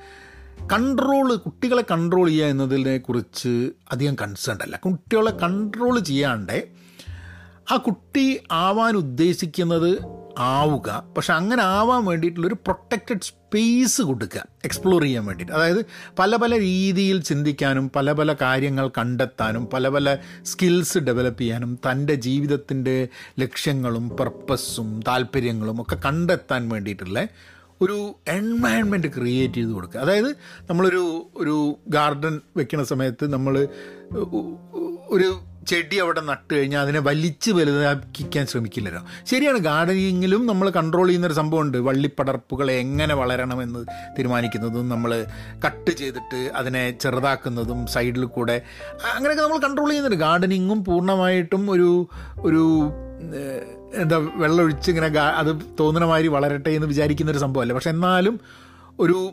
കൺട്രോൾ 0.72 1.36
കുട്ടികളെ 1.36 1.84
കൺട്രോൾ 1.92 2.28
ചെയ്യുക 2.28 2.46
എന്നതിനെ 2.46 2.98
കുറിച്ച് 2.98 3.52
അധികം 3.92 4.16
കൺസേൺ 4.16 4.58
അല്ല. 4.62 4.76
കുട്ടികളെ 4.78 5.32
കൺട്രോൾ 5.32 6.00
ചെയ്യാണ്ടേ 6.00 6.60
ആ 7.72 7.76
കുട്ടി 7.76 8.40
ആവാൻ 8.52 8.96
ഉദ്ദേശിക്കുന്നത് 8.96 10.16
ആവുക. 10.38 11.04
പക്ഷെ 11.18 11.34
അങ്ങനെ 11.34 11.64
ആവാൻ 11.64 12.06
വേണ്ടിയിട്ടുള്ളൊരു 12.06 12.54
പ്രൊട്ടക്റ്റഡ് 12.54 13.22
സ്പേസ് 13.22 14.02
കൊടുക്കുക. 14.02 14.46
എക്സ്പ്ലോർ 14.66 15.02
ചെയ്യാൻ 15.02 15.26
വേണ്ടിയിട്ട്. 15.26 15.54
അതായത് 15.54 15.86
പല 16.20 16.36
പല 16.36 16.60
രീതിയിൽ 16.60 17.22
ചിന്തിക്കാനും 17.22 17.90
പല 17.90 18.12
പല 18.12 18.36
കാര്യങ്ങൾ 18.42 18.88
കണ്ടെത്താനും 18.88 19.66
പല 19.66 19.90
പല 19.90 20.18
സ്കിൽസ് 20.44 20.98
ഡെവലപ്പ് 20.98 21.42
ചെയ്യാനും 21.42 21.80
തന്റെ 21.92 22.16
ജീവിതത്തിന്റെ 22.16 23.08
ലക്ഷ്യങ്ങളും 23.40 24.10
പർപ്പസും 24.10 25.02
താല്പര്യങ്ങളും 25.08 25.82
ഒക്കെ 25.82 25.96
കണ്ടെത്താൻ 25.96 26.70
വേണ്ടിയിട്ടുള്ള 26.70 27.28
ഒരു 27.82 28.16
എൻവയൺമെന്റ് 28.28 29.08
ക്രിയേറ്റ് 29.08 29.54
ചെയ്ത് 29.54 29.70
കൊടുക്കുക. 29.70 30.00
അതായത് 30.00 30.36
നമ്മളൊരു 30.70 31.30
ഒരു 31.36 31.78
ഗാർഡൻ 31.88 32.42
വെക്കുന്ന 32.58 32.84
സമയത്ത് 32.84 33.34
നമ്മൾ 33.34 33.68
ഒരു 35.08 35.40
ചെടി 35.68 35.96
അവിടെ 35.96 36.22
നട്ട് 36.22 36.56
കഴിഞ്ഞാൽ 36.56 36.82
അതിനെ 36.82 37.00
വലിച്ച് 37.00 37.52
വലുതാക്കിക്കാൻ 37.52 38.48
ശ്രമിക്കില്ലല്ലോ. 38.48 39.02
ശരിയാണ് 39.26 39.58
ഗാർഡനിങ്ങിലും 39.58 40.46
നമ്മൾ 40.46 40.70
കൺട്രോൾ 40.70 41.08
ചെയ്യുന്നൊരു 41.08 41.34
സംഭവമുണ്ട്. 41.34 41.78
വള്ളിപ്പടർപ്പുകൾ 41.78 42.72
എങ്ങനെ 42.72 43.16
വളരണമെന്ന് 43.16 43.86
തീരുമാനിക്കുന്നതും 44.18 44.90
നമ്മൾ 44.90 45.26
കട്ട് 45.66 45.92
ചെയ്തിട്ട് 45.92 46.52
അതിനെ 46.56 46.92
ചെറുതാക്കുന്നതും 46.92 47.88
സൈഡിൽ 47.88 48.26
കൂടെ 48.26 48.62
അങ്ങനെയൊക്കെ 49.16 49.44
നമ്മൾ 49.44 49.58
കൺട്രോൾ 49.58 49.90
ചെയ്യുന്നുണ്ട്. 49.90 50.20
ഗാർഡനിങ്ങും 50.20 50.86
പൂർണമായിട്ടും 50.86 51.72
ഒരു 51.72 52.08
ഒരു 52.40 52.92
എന്താ 53.96 54.18
വെള്ളമൊഴിച്ച് 54.36 54.92
ഇങ്ങനെ 54.92 55.20
അത് 55.20 55.56
തോന്നുന്ന 55.80 56.08
മാതിരി 56.08 56.28
വളരട്ടെ 56.28 56.70
എന്ന് 56.70 56.88
വിചാരിക്കുന്നൊരു 56.88 57.38
സംഭവമല്ല. 57.38 57.74
പക്ഷെ 57.74 57.90
എന്നാലും 57.90 58.40
ഒരു 59.00 59.32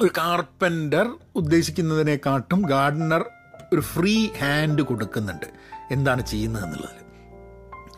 ഒരു 0.00 0.10
കാർപ്പന്റർ 0.18 1.08
ഉദ്ദേശിക്കുന്നതിനെക്കാട്ടും 1.36 2.62
ഗാർഡനർ 2.62 3.24
ഒരു 3.72 3.80
ഫ്രീ 3.80 4.28
ഹാൻഡ് 4.40 4.82
കൊടുക്കുന്നുണ്ട്. 4.82 5.46
എന്താണ് 5.90 6.26
ചെയ്യുന്നത് 6.26 6.64
എന്നുള്ളതിൽ 6.64 7.00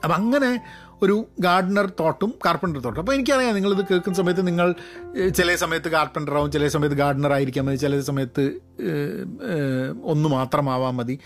അപ്പം 0.04 0.14
അങ്ങനെ 0.14 0.50
ഒരു 1.02 1.26
ഗാർഡനർ 1.40 1.86
തോട്ടും 2.00 2.30
കാർപ്പന്റർ 2.44 2.80
തോട്ടും. 2.80 3.00
അപ്പോൾ 3.00 3.14
എനിക്കറിയാം 3.14 3.54
നിങ്ങളിത് 3.54 3.86
കേൾക്കുന്ന 3.90 4.16
സമയത്ത് 4.16 4.46
നിങ്ങൾ 4.46 4.74
ചില 5.28 5.56
സമയത്ത് 5.56 5.88
കാർപ്പന്റർ 5.88 6.34
ആവും 6.34 6.50
ചില 6.52 6.68
സമയത്ത് 6.68 6.96
ഗാർഡനർ 6.96 7.32
ആയിരിക്കാം 7.32 7.66
മതി 7.66 7.76
ചില 7.76 8.00
സമയത്ത് 8.00 8.44
ഒന്ന് 10.02 10.28
മാത്രമാവാൻ 10.28 10.94
മതി. 10.96 11.18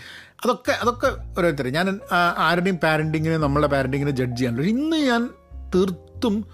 അതൊക്കെ 0.44 0.72
അതൊക്കെ 0.82 1.10
ഓരോരുത്തർ 1.38 1.68
ഞാൻ 1.68 2.00
ആരുടെയും 2.38 2.76
പാരന്റിങ്ങിനെ 2.76 3.36
നമ്മളുടെ 3.36 3.66
പാരന്റിങ്ങിനെ 3.66 4.10
ജഡ്ജ് 4.10 4.38
ചെയ്യാനുള്ള 4.38 4.66
ഇന്ന് 4.66 4.96
ഞാൻ 4.96 5.30
തീർത്തും 5.74 6.44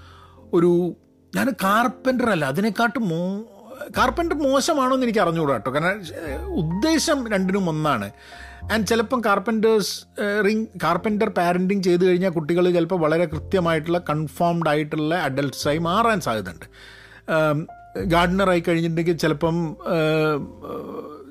ഒരു 0.53 0.97
ഞാൻ 1.35 1.49
കാർപ്പന്റർ 1.65 2.31
അല്ല 2.31 2.45
അതിനെക്കാട്ടും 2.45 3.09
മോ 3.09 3.23
കാർപ്പന്റർ 3.97 4.37
മോശമാണോ 4.37 4.95
എന്ന് 4.95 5.07
എനിക്ക് 5.07 5.19
അറിഞ്ഞുകൂടാ 5.19 5.53
കേട്ടോ. 5.53 5.71
കാരണം 5.73 5.99
ഉദ്ദേശം 6.55 7.29
രണ്ടിനും 7.31 7.69
ഒന്നാണ്. 7.69 8.11
ആൻഡ് 8.73 8.87
ചിലപ്പം 8.87 9.21
കാർപ്പന്റേഴ്സ് 9.27 9.95
റിങ് 10.47 10.67
കാർപ്പന്റർ 10.83 11.29
പാരന്റിങ് 11.29 11.83
ചെയ്ത് 11.83 12.05
കഴിഞ്ഞാൽ 12.05 12.31
കുട്ടികൾ 12.31 12.71
ചിലപ്പോൾ 12.71 13.01
വളരെ 13.01 13.25
കൃത്യമായിട്ടുള്ള 13.25 13.99
കൺഫേംഡ് 14.11 14.69
ആയിട്ടുള്ള 14.69 15.15
അഡൽട്ട്സായി 15.15 15.79
മാറാൻ 15.79 16.21
സാധ്യതയുണ്ട്. 16.21 16.67
ഗാർഡനറായി 18.05 18.63
കഴിഞ്ഞിട്ടുണ്ടെങ്കിൽ 18.69 19.17
ചിലപ്പം 19.17 19.77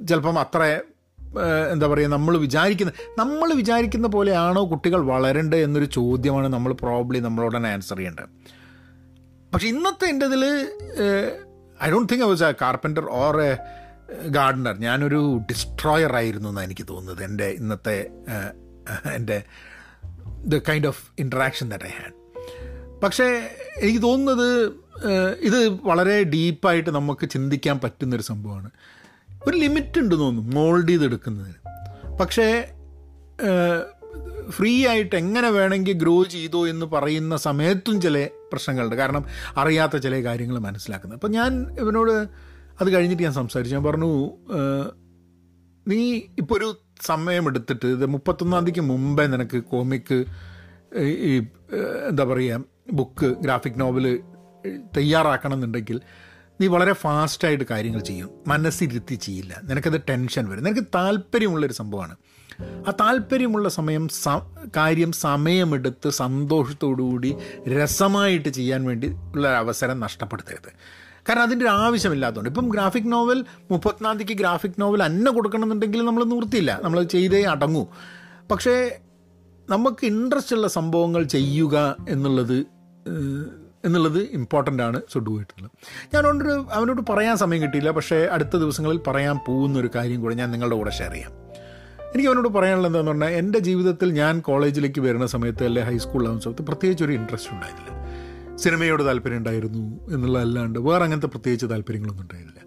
ചിലപ്പം 0.10 0.40
അത്ര 0.40 0.80
എന്താ 1.72 1.88
പറയുക 1.88 2.10
നമ്മൾ 2.10 2.38
വിചാരിക്കുന്ന 2.38 2.92
നമ്മൾ 3.20 3.54
വിചാരിക്കുന്ന 3.54 4.08
പോലെയാണോ 4.08 4.72
കുട്ടികൾ 4.72 5.06
വളരേണ്ടത് 5.06 5.60
എന്നൊരു 5.60 5.86
ചോദ്യമാണ് 5.86 6.48
നമ്മൾ 6.48 6.74
പ്രോബ്ലി 6.74 7.20
നമ്മളോടനെ 7.20 7.70
ആൻസർ 7.70 7.98
ചെയ്യേണ്ടത്. 7.98 8.30
പക്ഷെ 9.54 9.68
ഇന്നത്തെ 9.68 10.06
എന്റെ 10.06 10.26
ഇതിൽ 10.26 10.44
I 11.84 11.90
don't 11.92 12.14
think 12.14 12.26
I 12.26 12.28
was 12.28 12.44
a 12.44 12.52
carpenter 12.62 13.06
or 13.06 13.42
a 13.42 13.58
gardener 14.28 14.78
ഞാനൊരു 14.78 15.42
ഡിസ്ട്രോയർ 15.52 16.16
ആയിരുന്നു 16.16 16.50
എന്നാണ് 16.50 16.68
എനിക്ക് 16.68 16.88
തോന്നുന്നത്. 16.90 17.24
എന്റെ 17.24 17.46
ഇന്നത്തെ 17.46 18.10
എന്റെ 19.16 19.44
the 20.46 20.58
kind 20.58 20.88
of 20.88 21.04
interaction 21.20 21.70
that 21.70 21.84
I 21.84 21.88
had 21.88 22.14
പക്ഷേ 23.04 23.50
എനിക്ക് 23.78 24.02
തോന്നുന്നത് 24.02 24.72
ഇത് 25.40 25.68
വളരെ 25.68 26.24
ഡീപ്പായിട്ട് 26.24 26.90
നമുക്ക് 26.90 27.30
ചിന്തിക്കാൻ 27.30 27.80
പറ്റുന്നൊരു 27.80 28.22
സംഭവമാണ്. 28.22 28.70
ഒരു 29.48 29.58
ലിമിറ്റ് 29.58 30.00
ഉണ്ട് 30.00 30.16
തോന്നുന്നു 30.16 30.52
മോൾഡ് 30.52 30.90
ചെയ്തെടുക്കുന്നതിന്. 30.90 31.60
പക്ഷേ 32.18 32.72
ഫ്രീ 34.50 34.88
ആയിട്ട് 34.88 35.16
എങ്ങനെ 35.16 35.50
വേണമെങ്കിൽ 35.50 35.94
ഗ്രോ 35.94 36.24
ചെയ്തോ 36.24 36.68
എന്ന് 36.68 36.86
പറയുന്ന 36.86 37.38
സമയത്തും 37.38 38.02
ചില 38.02 38.30
പ്രശ്നങ്ങളുണ്ട്. 38.52 38.96
കാരണം 38.96 39.24
അറിയാത്ത 39.58 39.98
ചില 39.98 40.24
കാര്യങ്ങൾ 40.24 40.60
മനസ്സിലാക്കുന്നത്. 40.60 41.18
അപ്പം 41.18 41.32
ഞാൻ 41.32 41.52
ഇവനോട് 41.80 42.12
അത് 42.82 42.90
കഴിഞ്ഞിട്ട് 42.96 43.24
ഞാൻ 43.24 43.34
സംസാരിച്ചു. 43.34 43.76
ഞാൻ 43.76 43.84
പറഞ്ഞു 43.84 44.12
നീ 45.88 46.22
ഇപ്പോൾ 46.38 46.56
ഒരു 46.58 46.82
സമയമെടുത്തിട്ട് 47.02 47.86
ഇത് 47.86 48.06
മുപ്പത്തൊന്നാം 48.06 48.64
തീയതിക്ക് 48.66 48.88
മുമ്പേ 48.90 49.28
നിനക്ക് 49.28 49.64
കോമിക്ക് 49.64 50.26
ഈ 51.00 51.34
എന്താ 52.10 52.24
പറയുക 52.24 52.64
ബുക്ക് 52.94 53.26
ഗ്രാഫിക് 53.26 53.80
നോവൽ 53.80 54.20
തയ്യാറാക്കണം 54.98 55.54
എന്നുണ്ടെങ്കിൽ 55.54 56.02
നീ 56.62 56.68
വളരെ 56.68 56.94
ഫാസ്റ്റായിട്ട് 56.94 57.64
കാര്യങ്ങൾ 57.70 58.00
ചെയ്യും. 58.00 58.30
മനസ്സിരുത്തി 58.48 59.16
ചെയ്യില്ല. 59.16 59.62
നിനക്കത് 59.64 60.02
ടെൻഷൻ 60.10 60.50
വരും. 60.50 60.64
നിനക്ക് 60.64 60.88
താല്പര്യമുള്ളൊരു 60.96 61.74
സംഭവമാണ്. 61.74 62.16
ആ 62.62 62.94
താല്പര്യമുള്ള 63.02 63.70
സമയം 63.70 64.08
കാര്യം 64.78 65.12
സമയമെടുത്ത് 65.12 66.10
സന്തോഷത്തോടുകൂടി 66.10 67.36
രസമായിട്ട് 67.68 68.50
ചെയ്യാൻ 68.50 68.84
വേണ്ടി 68.84 69.08
ഉള്ള 69.08 69.48
അവസരം 69.48 70.00
നഷ്ടപ്പെടുത്തരുത്. 70.00 70.72
കാരണം 71.30 71.42
അതിന്റെ 71.42 71.66
ഒരു 71.66 71.72
ആവശ്യമില്ലാത്തതുകൊണ്ട്. 71.72 72.50
ഇപ്പം 72.50 72.70
ഗ്രാഫിക് 72.70 73.12
നോവൽ 73.12 73.46
മുപ്പത്തിനാം 73.72 74.18
തീയതിക്ക് 74.18 74.40
ഗ്രാഫിക് 74.40 74.72
നോവൽ 74.80 75.04
അന്നെ 75.04 75.32
കൊടുക്കണമെന്നുണ്ടെങ്കിൽ 75.32 76.06
നമ്മൾ 76.06 76.24
നിർത്തിയില്ല. 76.24 76.80
നമ്മൾ 76.84 77.04
ചെയ്തേ 77.04 77.44
അടങ്ങൂ. 77.44 77.86
പക്ഷേ 78.52 79.00
നമുക്ക് 79.70 80.06
ഇൻട്രസ്റ്റ് 80.06 80.56
ഉള്ള 80.56 80.68
സംഭവങ്ങൾ 80.68 81.24
ചെയ്യുക 81.24 81.96
എന്നുള്ളത് 82.10 82.66
എന്നുള്ളത് 83.86 84.20
ഇമ്പോർട്ടന്റ് 84.20 84.84
ആണ് 84.84 85.02
സോ 85.14 85.20
ഡു 85.20 85.42
ഇറ്റ് 85.42 85.70
അവനോട് 86.74 87.02
പറയാൻ 87.12 87.38
സമയം 87.38 87.62
കിട്ടിയില്ല 87.62 87.92
പക്ഷേ 87.92 88.18
അടുത്ത 88.32 88.58
ദിവസങ്ങളിൽ 88.58 89.00
പറയാൻ 89.08 89.40
പോകുന്ന 89.48 89.80
ഒരു 89.80 89.90
കാര്യം 89.96 90.22
കൂടെ 90.22 90.36
ഞാൻ 90.36 90.52
നിങ്ങളുടെ 90.52 90.76
കൂടെ 90.76 90.90
ഷെയർ 90.90 91.12
ചെയ്യാം. 91.12 91.32
എനിക്ക് 92.14 92.28
അവനോട് 92.30 92.48
പറയാനുള്ളത് 92.48 92.90
എന്താണെന്ന് 92.90 93.12
പറഞ്ഞാൽ 93.12 93.40
എന്റെ 93.40 93.60
ജീവിതത്തിൽ 93.60 94.12
ഞാൻ 94.12 94.40
കോളേജിലേക്ക് 94.40 95.02
വരുന്ന 95.02 95.26
സമയത്ത് 95.26 95.64
അല്ലെ 95.64 95.82
ഹൈസ്കൂളിലാവുന്ന 95.82 96.44
സമയത്ത് 96.44 96.62
പ്രത്യേകിച്ച് 96.62 97.04
ഒരു 97.04 97.12
ഇൻട്രസ്റ്റ് 97.12 97.54
ഉണ്ടായിരുന്നില്ല. 97.54 97.96
സിനിമയോട് 98.58 99.06
താല്പര്യം 99.06 99.38
ഉണ്ടായിരുന്നു 99.38 100.14
എന്നുള്ളതല്ലാണ്ട് 100.14 100.80
വേറെ 100.80 101.04
അങ്ങനത്തെ 101.04 101.28
പ്രത്യേകിച്ച് 101.28 101.66
താല്പര്യങ്ങളൊന്നും 101.66 102.24
ഉണ്ടായിരുന്നില്ല. 102.24 102.62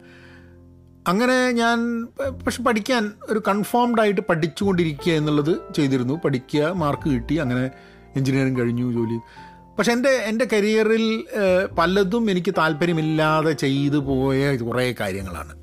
അങ്ങനെ 1.08 1.50
ഞാൻ 1.50 2.04
പക്ഷെ 2.44 2.62
പഠിക്കാൻ 2.62 3.12
ഒരു 3.30 3.42
കൺഫേംഡ് 3.48 4.00
ആയിട്ട് 4.00 4.20
പഠിച്ചുകൊണ്ടിരിക്കുക 4.20 5.12
എന്നുള്ളത് 5.12 5.75
ചെയ്തിരുന്നു. 5.76 6.14
പഠിക്കുക 6.25 6.64
മാർക്ക് 6.64 7.10
കിട്ടി 7.10 7.34
അങ്ങനെ 7.34 7.70
എഞ്ചിനീയറിങ് 8.16 8.58
കഴിഞ്ഞു 8.58 8.92
ജോലി. 8.92 9.18
പക്ഷെ 9.78 9.92
എന്റെ 9.92 10.08
എന്റെ 10.08 10.49
കരിയറിൽ 10.52 11.25
പലതും 11.78 12.30
എനിക്ക് 12.30 12.54
താല്പര്യമില്ലാതെ 12.58 13.52
ചെയ്തു 13.52 13.97
പോയ 13.97 14.56
കുറേ 14.56 14.94
കാര്യങ്ങളാണ്. 15.00 15.54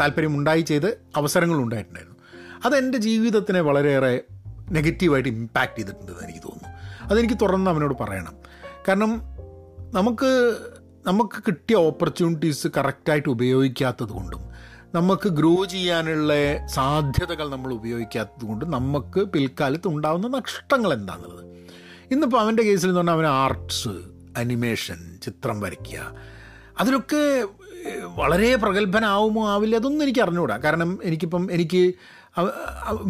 താല്പര്യമുണ്ടായി 0.00 0.60
ചെയ്ത് 0.60 0.98
അവസരങ്ങളുണ്ടായിട്ടുണ്ടായിരുന്നു. 1.16 2.16
അതെന്റെ 2.64 2.98
ജീവിതത്തിനെ 2.98 3.60
വളരെയേറെ 3.60 4.20
നെഗറ്റീവായിട്ട് 4.70 5.28
ഇമ്പാക്റ്റ് 5.28 5.78
ചെയ്തിട്ടുണ്ടെന്ന് 5.78 6.22
എനിക്ക് 6.22 6.38
തോന്നുന്നു. 6.38 6.68
അതെനിക്ക് 7.08 7.34
തുറന്ന് 7.42 7.70
അവനോട് 7.70 7.94
പറയണം. 8.00 8.34
കാരണം 8.88 9.22
നമുക്ക് 9.94 10.56
നമുക്ക് 11.06 11.42
കിട്ടിയ 11.46 11.76
ഓപ്പർച്യൂണിറ്റീസ് 11.76 12.66
കറക്റ്റായിട്ട് 12.76 13.28
ഉപയോഗിക്കാത്തത് 13.28 14.08
കൊണ്ടും 14.08 14.40
നമുക്ക് 14.94 15.28
ഗ്രോ 15.28 15.64
ചെയ്യാനുള്ള 15.64 16.32
സാധ്യതകൾ 16.66 17.48
നമ്മൾ 17.48 17.72
ഉപയോഗിക്കാത്തത് 17.72 18.44
കൊണ്ടും 18.44 18.70
നമുക്ക് 18.70 19.20
പിൽക്കാലത്ത് 19.20 19.88
ഉണ്ടാകുന്ന 19.88 20.26
നഷ്ടങ്ങൾ 20.26 20.92
എന്താണെന്നുള്ളത് 20.92 21.63
ഇന്നിപ്പോൾ 22.14 22.40
അവന്റെ 22.44 22.62
കേസിൽ 22.62 22.88
എന്ന് 22.88 23.00
പറഞ്ഞാൽ 23.00 23.16
അവൻ 23.18 23.26
ആർട്സ് 23.26 23.94
അനിമേഷൻ 24.42 24.98
ചിത്രം 25.22 25.56
വരയ്ക്കുക. 25.64 26.00
അതിലൊക്കെ 26.80 27.22
വളരെ 28.20 28.50
പ്രഗത്ഭനാവുമോ 28.56 29.42
ആവില്ല 29.52 29.78
അതൊന്നും 29.80 30.04
എനിക്ക് 30.04 30.20
അറിഞ്ഞുകൂടാ. 30.24 30.56
കാരണം 30.64 30.90
എനിക്കിപ്പം 31.04 31.42
എനിക്ക് 31.56 31.82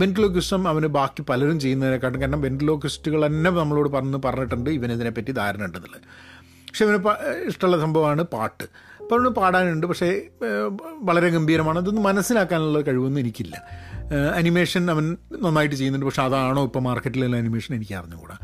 വെന്റിലോക്കിസ്റ്റം 0.00 0.62
അവന് 0.68 0.88
ബാക്കി 0.96 1.23
പലരും 1.28 1.61
ചെയ്യുന്നതിനെക്കാട്ടും 1.61 2.20
കാരണം 2.20 2.40
വെന്റിലോക്കിസ്റ്റുകൾ 2.40 3.20
തന്നെ 3.26 3.50
നമ്മളോട് 3.50 3.88
പറഞ്ഞ് 3.88 4.18
പറഞ്ഞിട്ടുണ്ട് 4.25 4.70
ഇവനിതിനെപ്പറ്റി 4.70 5.32
ധാരണ 5.32 5.62
ഉണ്ടെന്നുള്ളത്. 5.64 6.02
പക്ഷെ 6.68 6.84
ഇവന് 6.84 6.99
ഇഷ്ടമുള്ള 7.50 7.76
സംഭവമാണ് 7.84 8.23
പാട്ട്. 8.34 8.66
അപ്പോൾ 9.00 9.14
അവന് 9.14 9.30
പാടാനുണ്ട് 9.38 9.87
പക്ഷേ 9.87 10.11
വളരെ 11.08 11.28
ഗംഭീരമാണ്. 11.28 11.78
അതൊന്നും 11.78 12.04
മനസ്സിലാക്കാനുള്ള 12.04 12.80
കഴിവൊന്നും 12.80 13.20
എനിക്കില്ല. 13.20 13.56
അനിമേഷൻ 14.38 14.90
അവൻ 14.90 15.04
നന്നായിട്ട് 15.42 15.75
ചെയ്യുന്നുണ്ട് 15.75 16.06
പക്ഷേ 16.06 16.23
അതാണോ 16.23 16.64
ഇപ്പോൾ 16.64 16.82
മാർക്കറ്റിലുള്ള 16.88 17.37
അനിമേഷൻ 17.37 17.73
എനിക്ക് 17.75 17.94
അറിഞ്ഞുകൂടാ. 17.94 18.37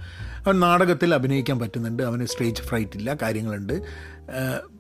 അവൻ 0.47 0.61
നാടകത്തിൽ 0.61 1.15
അഭിനയിക്കാൻ 1.15 1.59
പറ്റുന്നുണ്ട്. 1.59 2.03
അവന് 2.03 2.27
സ്റ്റേജ് 2.27 2.63
ഫ്രൈറ്റ് 2.63 2.97
ഇല്ല 2.97 3.17
കാര്യങ്ങളുണ്ട്. 3.23 3.83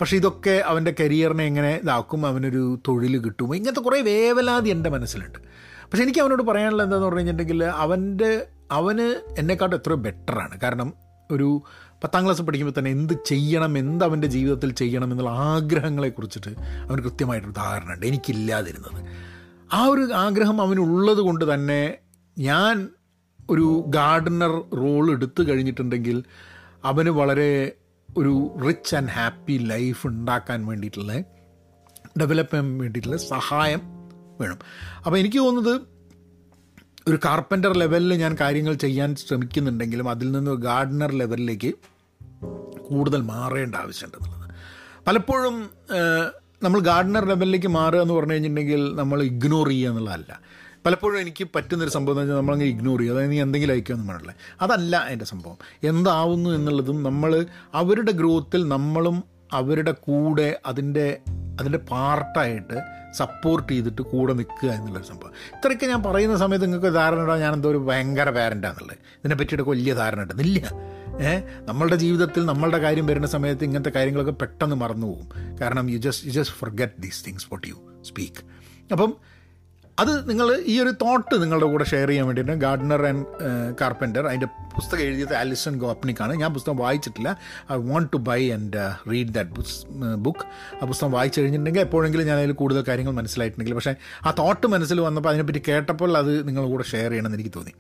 പക്ഷേ 0.00 0.16
ഇതൊക്കെ 0.16 0.62
അവന്റെ 0.66 0.94
കരിയറിനെ 1.00 1.44
എങ്ങനെ 1.44 1.80
ഇതാക്കും 1.82 2.26
അവനൊരു 2.26 2.78
തൊഴിൽ 2.88 3.18
കിട്ടുമോ 3.18 3.54
ഇങ്ങനത്തെ 3.54 3.80
കുറേ 3.80 4.00
വേവലാതി 4.00 4.70
എന്റെ 4.70 4.90
മനസ്സിലുണ്ട്. 4.90 5.38
പക്ഷെ 5.84 6.02
എനിക്ക് 6.02 6.20
അവനോട് 6.20 6.42
പറയാനുള്ളത് 6.42 6.86
എന്താണെന്ന് 6.86 7.06
പറഞ്ഞു 7.06 7.18
കഴിഞ്ഞിട്ടുണ്ടെങ്കിൽ 7.18 7.64
അവന്റെ 7.64 8.46
അവന് 8.70 9.06
എന്നെക്കാട്ടും 9.38 9.76
എത്രയോ 9.76 9.96
ബെറ്ററാണ് 9.96 10.60
കാരണം 10.60 10.94
ഒരു 11.30 11.62
പത്താം 12.04 12.24
ക്ലാസ് 12.24 12.42
പഠിക്കുമ്പോൾ 12.42 12.78
തന്നെ 12.78 12.90
എന്ത് 12.90 13.14
ചെയ്യണം 13.26 13.78
എന്ത് 13.78 14.04
അവന്റെ 14.04 14.28
ജീവിതത്തിൽ 14.28 14.70
ചെയ്യണം 14.72 15.10
എന്നുള്ള 15.12 15.30
ആഗ്രഹങ്ങളെ 15.30 16.08
കുറിച്ചിട്ട് 16.08 16.52
അവന് 16.88 17.02
കൃത്യമായിട്ടൊരു 17.02 17.52
ധാരണ 17.52 17.94
ഉണ്ട് 17.94 18.06
എനിക്കില്ലാതിരുന്നത്. 18.06 19.04
ആ 19.72 19.84
ഒരു 19.84 20.12
ആഗ്രഹം 20.14 20.62
അവനുള്ളത് 20.62 21.18
കൊണ്ട് 21.18 21.54
തന്നെ 21.54 21.94
ഞാൻ 22.38 22.88
ഒരു 23.50 23.84
ഗാർഡനർ 23.88 24.52
റോൾ 24.82 25.04
എടുത്തു 25.12 25.42
കഴിഞ്ഞിട്ടുണ്ടെങ്കിൽ 25.42 26.18
അവന് 26.84 27.10
വളരെ 27.10 27.50
ഒരു 28.16 28.34
റിച്ച് 28.66 28.92
ആൻഡ് 28.96 29.10
ഹാപ്പി 29.10 29.56
ലൈഫ് 29.72 30.06
ഉണ്ടാക്കാൻ 30.06 30.66
വേണ്ടിയിട്ടുള്ള 30.66 31.12
ഡെവലപ്പ് 32.20 32.52
ചെയ്യാൻ 32.54 32.78
വേണ്ടിയിട്ടുള്ള 32.78 33.16
സഹായം 33.16 33.82
വേണം. 34.40 34.58
അപ്പോൾ 35.06 35.18
എനിക്ക് 35.18 35.38
തോന്നുന്നത് 35.38 35.74
ഒരു 37.08 37.18
കാർപ്പന്റർ 37.24 37.72
ലെവലിൽ 37.82 38.12
ഞാൻ 38.14 38.32
കാര്യങ്ങൾ 38.40 38.74
ചെയ്യാൻ 38.74 39.10
ശ്രമിക്കുന്നുണ്ടെങ്കിലും 39.16 40.08
അതിൽ 40.10 40.28
നിന്ന് 40.32 40.52
ഗാർഡനർ 40.66 41.12
ലെവലിലേക്ക് 41.20 41.70
കൂടുതൽ 42.88 43.20
മാറേണ്ട 43.32 43.74
ആവശ്യമുണ്ടെന്നുള്ളത് 43.74 44.46
പലപ്പോഴും 45.06 45.56
നമ്മൾ 46.62 46.80
ഗാർഡനർ 46.80 47.24
ലെവലിലേക്ക് 47.24 47.68
മാറുക 47.68 48.00
എന്ന് 48.00 48.14
പറഞ്ഞു 48.14 48.32
കഴിഞ്ഞിട്ടുണ്ടെങ്കിൽ 48.32 48.82
നമ്മൾ 48.94 49.18
ഇഗ്നോർ 49.22 49.68
ചെയ്യുക 49.68 49.90
എന്നുള്ളതല്ല. 49.90 50.32
പലപ്പോഴും 50.86 51.20
എനിക്ക് 51.20 51.48
പറ്റുന്നൊരു 51.56 51.90
സംഭവം 51.90 52.14
എന്ന് 52.14 52.22
വെച്ചാൽ 52.22 52.36
നമ്മളങ്ങ് 52.36 52.64
ഇഗ്നോർ 52.64 52.98
ചെയ്യുക 52.98 53.14
അതായത് 53.14 53.32
നീ 53.32 53.40
എന്തെങ്കിലും 53.42 53.72
അയക്കുമെന്ന് 53.72 54.12
പറഞ്ഞില്ലേ 54.12 54.34
അതല്ല 54.60 55.06
എന്റെ 55.06 55.24
സംഭവം. 55.24 55.58
എന്താവുന്നു 55.82 56.50
എന്നുള്ളതും 56.50 57.02
നമ്മൾ 57.02 57.46
അവരുടെ 57.74 58.12
ഗ്രോത്തിൽ 58.12 58.68
നമ്മളും 58.68 59.24
അവരുടെ 59.52 59.90
കൂടെ 59.90 60.60
അതിന്റെ 60.66 61.20
അതിന്റെ 61.60 61.78
പാർട്ടായിട്ട് 61.78 62.80
സപ്പോർട്ട് 63.12 63.72
ചെയ്തിട്ട് 63.72 64.02
കൂടെ 64.02 64.32
നിൽക്കുക 64.32 64.70
എന്നുള്ളൊരു 64.70 65.06
സംഭവം. 65.06 65.32
ഇത്രയൊക്കെ 65.56 65.86
ഞാൻ 65.86 66.02
പറയുന്ന 66.02 66.36
സമയത്ത് 66.36 66.64
നിങ്ങൾക്ക് 66.64 66.94
ധാരണ 66.94 67.22
ഇടാൻ 67.22 67.38
ഞാൻ 67.40 67.54
എന്തോ 67.54 67.68
ഒരു 67.68 67.76
ഭയങ്കര 67.78 68.30
പാരന്റാന്നുള്ളത് 68.30 68.96
ഇതിനെ 68.96 69.34
പറ്റിയിട്ടൊക്കെ 69.34 69.70
വലിയ 69.70 69.94
ധാരണ 69.94 70.22
ഉണ്ടെന്നില്ല 70.22 70.70
ഏഹ് 71.20 71.42
നമ്മളുടെ 71.68 71.96
ജീവിതത്തിൽ 71.96 72.46
നമ്മളുടെ 72.46 72.78
കാര്യം 72.78 73.06
വരുന്ന 73.06 73.26
സമയത്ത് 73.26 73.64
ഇങ്ങനത്തെ 73.64 73.90
കാര്യങ്ങളൊക്കെ 73.90 74.32
പെട്ടെന്ന് 74.32 74.76
മറന്നു 74.76 75.06
പോകും. 75.06 75.28
കാരണം 75.60 75.90
you 75.90 75.98
just 75.98 76.26
you 76.26 76.32
just 76.32 76.56
forget 76.56 77.02
these 77.02 77.26
things 77.26 77.46
what 77.46 77.66
you 77.66 77.74
speak 78.02 78.44
അപ്പം 78.92 79.16
അത് 80.00 80.30
നിങ്ങൾ 80.30 80.62
ഈ 80.66 80.80
ഒരു 80.80 80.90
തോട്ട് 80.90 81.42
നിങ്ങളുടെ 81.42 81.66
കൂടെ 81.66 81.84
ഷെയർ 81.84 82.08
ചെയ്യാൻ 82.08 82.26
വേണ്ടിയിട്ട് 82.26 82.52
ഗാർഡനർ 82.52 83.06
ആൻഡ് 83.06 83.24
കാർപ്പന്റർ 83.80 84.26
അതിന്റെ 84.26 84.46
പുസ്തകം 84.46 85.00
എഴുതിയത് 85.00 85.34
ആലിസൺ 85.34 85.78
ഗോപ്നിക്കാണ് 85.78 86.34
ഞാൻ 86.34 86.54
പുസ്തകം 86.54 86.76
വായിച്ചിട്ടില്ല. 86.76 87.38
I 87.72 87.76
want 87.76 88.12
to 88.12 88.16
buy 88.16 88.50
and 88.50 89.10
read 89.10 89.28
that 89.28 89.50
book 90.14 90.44
ആ 90.82 90.86
പുസ്തകം 90.86 91.12
വായിച്ചു 91.12 91.40
കഴിഞ്ഞിട്ടുണ്ടെങ്കിൽ 91.40 91.80
എപ്പോഴെങ്കിലും 91.80 92.26
ഞാൻ 92.26 92.38
അതിൽ 92.38 92.52
കൂടുതൽ 92.52 92.84
കാര്യങ്ങൾ 92.88 93.12
മനസ്സിലായിട്ടുണ്ടെങ്കിൽ. 93.12 93.74
പക്ഷേ 93.74 93.94
ആ 94.26 94.34
തോട്ട് 94.38 94.66
മനസ്സിൽ 94.66 95.00
വന്നപ്പോൾ 95.00 95.28
അതിനെപ്പറ്റി 95.28 95.62
കേട്ടപ്പോൾ 95.68 96.18
അത് 96.18 96.48
നിങ്ങളുടെ 96.48 96.70
കൂടെ 96.70 96.84
ഷെയർ 96.84 97.10
ചെയ്യണമെന്ന് 97.10 97.36
എനിക്ക് 97.36 97.50
തോന്നി. 97.56 97.72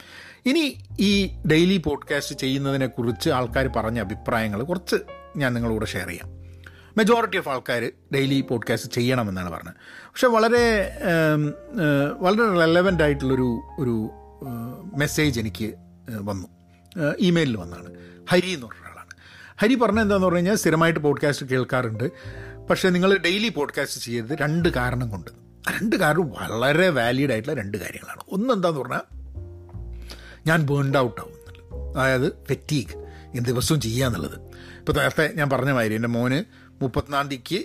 ഇനി 0.46 0.76
ഈ 1.00 1.30
ഡെയിലി 1.50 1.76
പോഡ്കാസ്റ്റ് 1.76 2.36
ചെയ്യുന്നതിനെക്കുറിച്ച് 2.36 3.30
ആൾക്കാർ 3.30 3.68
പറഞ്ഞ 3.76 4.00
അഭിപ്രായങ്ങൾ 4.00 4.62
കുറച്ച് 4.62 4.96
ഞാൻ 5.36 5.54
നിങ്ങളുടെ 5.54 5.78
കൂടെ 5.78 5.86
ഷെയർ 5.86 6.08
ചെയ്യാം. 6.08 6.39
മെജോറിറ്റി 6.96 7.36
ഓഫ് 7.36 7.48
ആൾക്കാർ 7.48 7.92
ഡെയിലി 8.14 8.40
പോഡ്കാസ്റ്റ് 8.40 8.90
ചെയ്യണമെന്നാണ് 8.90 9.50
പറഞ്ഞത്. 9.50 9.74
പക്ഷെ 9.84 10.26
വളരെ 10.26 10.92
വളരെ 12.18 12.58
റെലവന്റ് 12.58 13.02
ആയിട്ടുള്ളൊരു 13.02 13.60
ഒരു 13.78 14.10
മെസ്സേജ് 14.94 15.40
എനിക്ക് 15.40 15.74
വന്നു. 16.10 16.48
ഇമെയിലിൽ 17.18 17.56
വന്നാണ്. 17.56 17.94
ഹരി 18.30 18.48
എന്ന് 18.48 18.66
പറഞ്ഞ 18.66 18.84
ഒരാളാണ്. 18.84 19.10
ഹരി 19.60 19.74
പറഞ്ഞ 19.74 20.00
എന്താണെന്ന് 20.00 20.26
പറഞ്ഞു 20.26 20.38
കഴിഞ്ഞാൽ 20.38 20.54
സ്ഥിരമായിട്ട് 20.54 21.00
പോഡ്കാസ്റ്റ് 21.00 21.46
കേൾക്കാറുണ്ട്. 21.46 22.10
പക്ഷേ 22.70 22.88
നിങ്ങൾ 22.88 23.16
ഡെയിലി 23.16 23.48
പോഡ്കാസ്റ്റ് 23.48 24.00
ചെയ്യരുത് 24.00 24.34
രണ്ട് 24.34 24.68
കാരണം 24.68 25.08
കൊണ്ട്. 25.08 25.30
രണ്ട് 25.70 25.96
കാരണം 25.96 26.30
വളരെ 26.30 26.88
വാലിഡ് 26.88 27.30
ആയിട്ടുള്ള 27.30 27.60
രണ്ട് 27.60 27.78
കാര്യങ്ങളാണ്. 27.78 28.20
ഒന്ന് 28.32 28.54
എന്താന്ന് 28.54 28.80
പറഞ്ഞാൽ 28.80 29.00
ഞാൻ 30.46 30.62
ബേൺഡ് 30.62 30.98
ഔട്ട് 30.98 31.20
ആവും 31.20 31.40
അതായത് 31.90 32.32
ഫെറ്റീഗ് 32.48 33.10
ഈ 33.34 33.38
ദിവസവും 33.38 33.80
ചെയ്യുക 33.80 34.06
എന്നുള്ളത് 34.06 34.38
ഇപ്പോൾ 34.78 34.92
നേരത്തെ 34.92 35.32
ഞാൻ 35.34 35.50
പറഞ്ഞ 35.50 35.70
മാതിരി 35.70 35.94
എന്റെ 35.94 36.08
മോന് 36.08 36.44
മുപ്പത്തിനാം 36.82 37.28
തീയതിക്ക് 37.28 37.60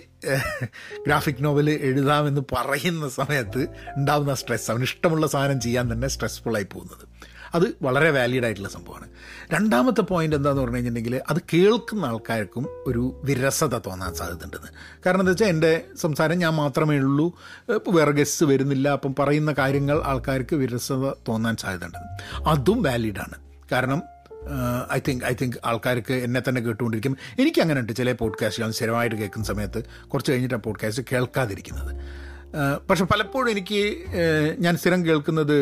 ഗ്രാഫിക് 1.06 1.36
നോവൽ 1.40 1.70
എഴുതാമെന്ന് 1.70 2.40
പറയുന്ന 2.52 3.08
സമയത്ത് 3.08 3.66
ഉണ്ടാകുന്ന 3.96 4.34
സ്ട്രെസ് 4.34 4.70
അവന് 4.70 4.82
ഇഷ്ടമുള്ള 4.82 5.26
സാധനം 5.26 5.60
ചെയ്യാൻ 5.60 5.92
തന്നെ 5.92 6.08
സ്ട്രെസ്ഫുള്ളായി 6.08 6.66
പോകുന്നത്. 6.72 7.04
അത് 7.54 7.76
വളരെ 7.82 8.10
വാലിഡ് 8.10 8.44
ആയിട്ടുള്ള 8.44 8.68
സംഭവമാണ്. 8.68 9.06
രണ്ടാമത്തെ 9.52 10.00
പോയിന്റ് 10.00 10.36
എന്താന്ന് 10.36 10.62
പറഞ്ഞു 10.62 10.76
കഴിഞ്ഞിട്ടുണ്ടെങ്കിൽ 10.76 11.22
അത് 11.30 11.36
കേൾക്കുന്ന 11.54 12.04
ആൾക്കാർക്കും 12.04 12.66
ഒരു 12.86 13.20
വിരസത 13.24 13.78
തോന്നാൻ 13.78 14.14
സാധ്യതയുണ്ടെന്ന്. 14.14 14.68
കാരണം 15.06 15.20
എന്താ 15.20 15.30
വെച്ചാൽ 15.30 15.46
എന്റെ 15.46 15.84
സംസാരം 16.00 16.38
ഞാൻ 16.38 16.54
മാത്രമേ 16.54 16.96
ഉള്ളൂ. 16.96 17.32
വേറെ 17.88 18.10
ഗസ്റ്റ് 18.10 18.46
വരുന്നില്ല. 18.46 18.88
അപ്പം 18.88 19.14
പറയുന്ന 19.18 19.54
കാര്യങ്ങൾ 19.58 20.02
ആൾക്കാർക്ക് 20.04 20.56
വിരസത 20.56 21.12
തോന്നാൻ 21.28 21.56
സാധ്യതയുണ്ട്. 21.56 21.98
അതും 22.48 22.82
വാലിഡാണ് 22.82 23.38
കാരണം 23.72 24.02
ഐ 24.92 24.98
തിങ്ക് 25.08 25.24
ഐ 25.24 25.34
തിങ്ക് 25.42 25.56
ആൾക്കാർക്ക് 25.64 26.14
എന്നെ 26.14 26.42
തന്നെ 26.48 26.60
കേട്ടുകൊണ്ടിരിക്കും. 26.60 27.16
എനിക്ക് 27.38 27.60
അങ്ങനെ 27.60 27.80
ഉണ്ട്. 27.80 27.92
ചില 27.92 28.12
പോഡ്കാസ്റ്റുകൾ 28.12 28.70
സ്ഥിരമായിട്ട് 28.70 29.16
കേൾക്കുന്ന 29.16 29.46
സമയത്ത് 29.46 29.84
കുറച്ച് 30.08 30.32
കഴിഞ്ഞിട്ട് 30.32 30.54
ആ 30.54 30.58
പോഡ്കാസ്റ്റ് 30.58 31.02
കേൾക്കാതിരിക്കുന്നത് 31.12 31.96
പക്ഷെ 32.90 33.04
പലപ്പോഴും 33.04 33.50
എനിക്ക് 33.50 34.04
ഞാൻ 34.58 34.76
സ്ഥിരം 34.76 35.06
കേൾക്കുന്നത് 35.06 35.58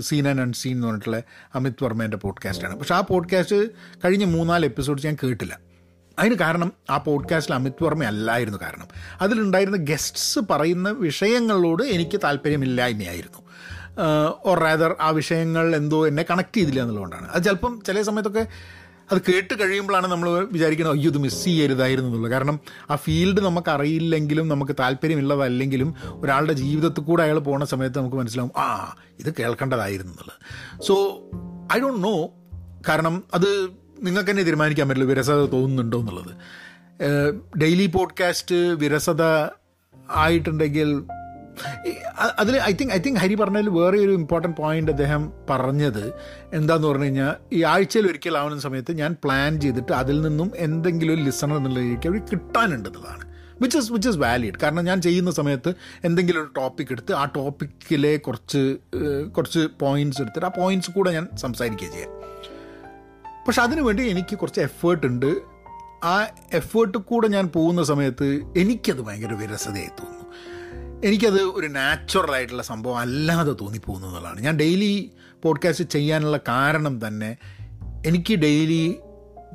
സീൻ 0.00 0.28
ആൻഡ് 0.28 0.40
അൺസീൻ 0.40 0.76
എന്ന് 0.76 0.86
പറഞ്ഞിട്ടുള്ള 0.86 1.22
അമിത് 1.54 1.84
വർമ്മേന്റെ 1.84 2.16
പോഡ്കാസ്റ്റാണ് 2.16 2.76
പക്ഷെ 2.76 2.94
ആ 2.94 3.00
പോഡ്കാസ്റ്റ് 3.00 3.68
കഴിഞ്ഞ 4.04 4.24
മൂന്നാൽ 4.24 4.64
എപ്പിസോഡ്സ് 4.64 5.06
ഞാൻ 5.06 5.16
കേട്ടില്ല. 5.24 5.58
അതിന് 6.18 6.34
കാരണം 6.34 6.72
ആ 6.90 6.96
പോഡ്കാസ്റ്റിൽ 6.98 7.54
അമിത് 7.54 7.84
വർമ്മ 7.84 8.04
അല്ലായിരുന്നു 8.04 8.58
കാരണം. 8.62 8.88
അതിലുണ്ടായിരുന്ന 9.20 9.76
ഗസ്റ്റ്സ് 9.76 10.38
പറയുന്ന 10.50 10.90
വിഷയങ്ങളോട് 10.90 11.82
എനിക്ക് 11.82 12.20
താല്പര്യമില്ലായ്മയായിരുന്നു. 12.24 13.49
ഓർ 14.44 14.58
റാദർ 14.58 14.96
ആ 15.00 15.10
വിഷയങ്ങൾ 15.10 15.76
എന്തോ 15.76 16.08
എന്നെ 16.08 16.24
കണക്ട് 16.30 16.56
ചെയ്തില്ല 16.56 16.80
എന്നുള്ളതുകൊണ്ടാണ്. 16.80 17.28
അത് 17.28 17.42
ചിലപ്പം 17.42 17.82
ചില 17.86 18.02
സമയത്തൊക്കെ 18.02 18.46
അത് 19.12 19.18
കേട്ട് 19.18 19.60
കഴിയുമ്പോഴാണ് 19.60 20.06
നമ്മൾ 20.06 20.48
വിചാരിക്കുന്നത് 20.52 20.96
അയ്യോ 20.96 21.10
ഇത് 21.10 21.18
മിസ് 21.18 21.44
ചെയ്യരുതായിരുന്നു 21.44 22.08
എന്നുള്ളത്. 22.08 22.32
കാരണം 22.32 22.60
ആ 22.90 22.96
ഫീൽഡ് 22.96 23.40
നമുക്ക് 23.40 23.70
അറിയില്ലെങ്കിലും 23.70 24.48
നമുക്ക് 24.48 24.72
താല്പര്യമുള്ളതല്ലെങ്കിലും 24.80 25.94
ഒരാളുടെ 26.10 26.52
ജീവിതത്തിൽ 26.52 27.00
കൂടെ 27.00 27.22
അയാൾ 27.22 27.38
പോണ 27.38 27.64
സമയത്ത് 27.64 27.98
നമുക്ക് 27.98 28.16
മനസ്സിലാവും 28.16 28.60
ആ 28.60 28.96
ഇത് 29.18 29.34
കേൾക്കേണ്ടതായിരുന്നു 29.38 30.12
എന്നുള്ളത്. 30.12 30.82
സോ 30.82 30.94
ഐ 31.76 31.80
ഡോണ്ട് 31.80 32.04
നോ 32.04 32.30
കാരണം 32.88 33.24
അത് 33.34 33.68
നിങ്ങൾക്ക് 34.02 34.30
തന്നെ 34.30 34.42
തീരുമാനിക്കാൻ 34.42 34.88
പറ്റില്ല 34.88 35.08
വിരസത 35.08 35.46
തോന്നുന്നുണ്ടോ 35.46 36.00
എന്നുള്ളത്. 36.00 36.36
ഡെയിലി 37.58 37.86
പോഡ്കാസ്റ്റ് 37.86 38.54
വിരസത 38.54 39.22
ആയിട്ടുണ്ടെങ്കിൽ 40.10 41.04
അതിൽ 42.38 42.60
I 42.60 42.72
think 42.72 42.92
I 42.94 42.98
think 42.98 43.20
Hari 43.20 43.34
പറഞ്ഞതിൽ 43.34 43.68
വേറെ 43.68 43.98
ഒരു 43.98 44.10
ഇമ്പോർട്ടന്റ് 44.10 44.56
പോയിന്റ് 44.56 44.90
അദ്ദേഹം 44.90 45.32
പറഞ്ഞത് 45.50 46.12
എന്താന്ന് 46.52 46.88
പറഞ്ഞു 46.88 47.04
കഴിഞ്ഞാൽ 47.04 47.34
ഈ 47.52 47.62
ആഴ്ചയിൽ 47.62 48.06
ഒരിക്കലാവുന്ന 48.06 48.60
സമയത്ത് 48.60 48.92
ഞാൻ 48.92 49.16
പ്ലാൻ 49.24 49.60
ചെയ്തിട്ട് 49.60 49.92
അതിൽ 49.92 50.20
നിന്നും 50.20 50.52
എന്തെങ്കിലും 50.56 51.14
ഒരു 51.14 51.22
ലിസണർ 51.22 51.56
എന്നുള്ള 51.56 51.78
രീതിക്ക് 51.78 52.08
അവർ 52.08 52.18
കിട്ടാനുണ്ടെന്നതാണ് 52.18 53.30
which 53.62 53.78
is 53.78 53.92
which 53.92 54.08
is 54.08 54.18
valid 54.18 54.54
കാരണം 54.62 54.84
ഞാൻ 54.84 55.02
ചെയ്യുന്ന 55.02 55.30
സമയത്ത് 55.30 55.74
എന്തെങ്കിലും 56.04 56.40
ഒരു 56.42 56.50
ടോപ്പിക് 56.56 56.86
എടുത്ത് 56.90 57.12
ആ 57.12 57.24
ടോപ്പിക്കിലെ 57.24 58.16
കുറച്ച് 58.16 58.76
കുറച്ച് 59.36 59.68
പോയിന്റ്സ് 59.80 60.22
എടുത്തിട്ട് 60.22 60.46
ആ 60.46 60.48
പോയിന്റ്സ് 60.48 60.90
കൂടെ 60.90 61.12
ഞാൻ 61.12 61.28
സംസാരിക്കുക 61.36 61.88
ചെയ്യാം. 61.88 62.12
പക്ഷെ 63.48 63.62
അതിനു 63.62 63.82
വേണ്ടി 63.82 64.02
എനിക്ക് 64.08 64.38
കുറച്ച് 64.38 64.60
എഫേർട്ട് 64.60 65.06
ഉണ്ട്. 65.06 65.30
ആ 66.04 66.26
എഫേർട്ട് 66.52 66.98
കൂടെ 66.98 67.28
ഞാൻ 67.28 67.48
പോകുന്ന 67.48 67.82
സമയത്ത് 67.82 68.44
എനിക്കത് 68.56 69.00
ഭയങ്കര 69.00 69.32
വിരസതയായി 69.32 69.88
തോന്നുന്നു. 69.88 70.19
എനിക്കത് 71.04 71.42
ഒരു 71.42 71.66
നാച്ചുറൽ 71.66 72.30
ആയിട്ടുള്ള 72.30 72.62
സംഭവം 72.62 72.98
അല്ലാതെ 72.98 73.52
തോന്നിപ്പോകുന്നു 73.52 74.08
എന്നുള്ളതാണ്. 74.08 74.40
ഞാൻ 74.40 74.56
ഡെയിലി 74.56 75.10
പോഡ്കാസ്റ്റ് 75.42 75.84
ചെയ്യാനുള്ള 75.84 76.36
കാരണം 76.48 77.06
തന്നെ 77.06 77.36
എനിക്ക് 78.06 78.34
ഡെയിലി 78.34 78.96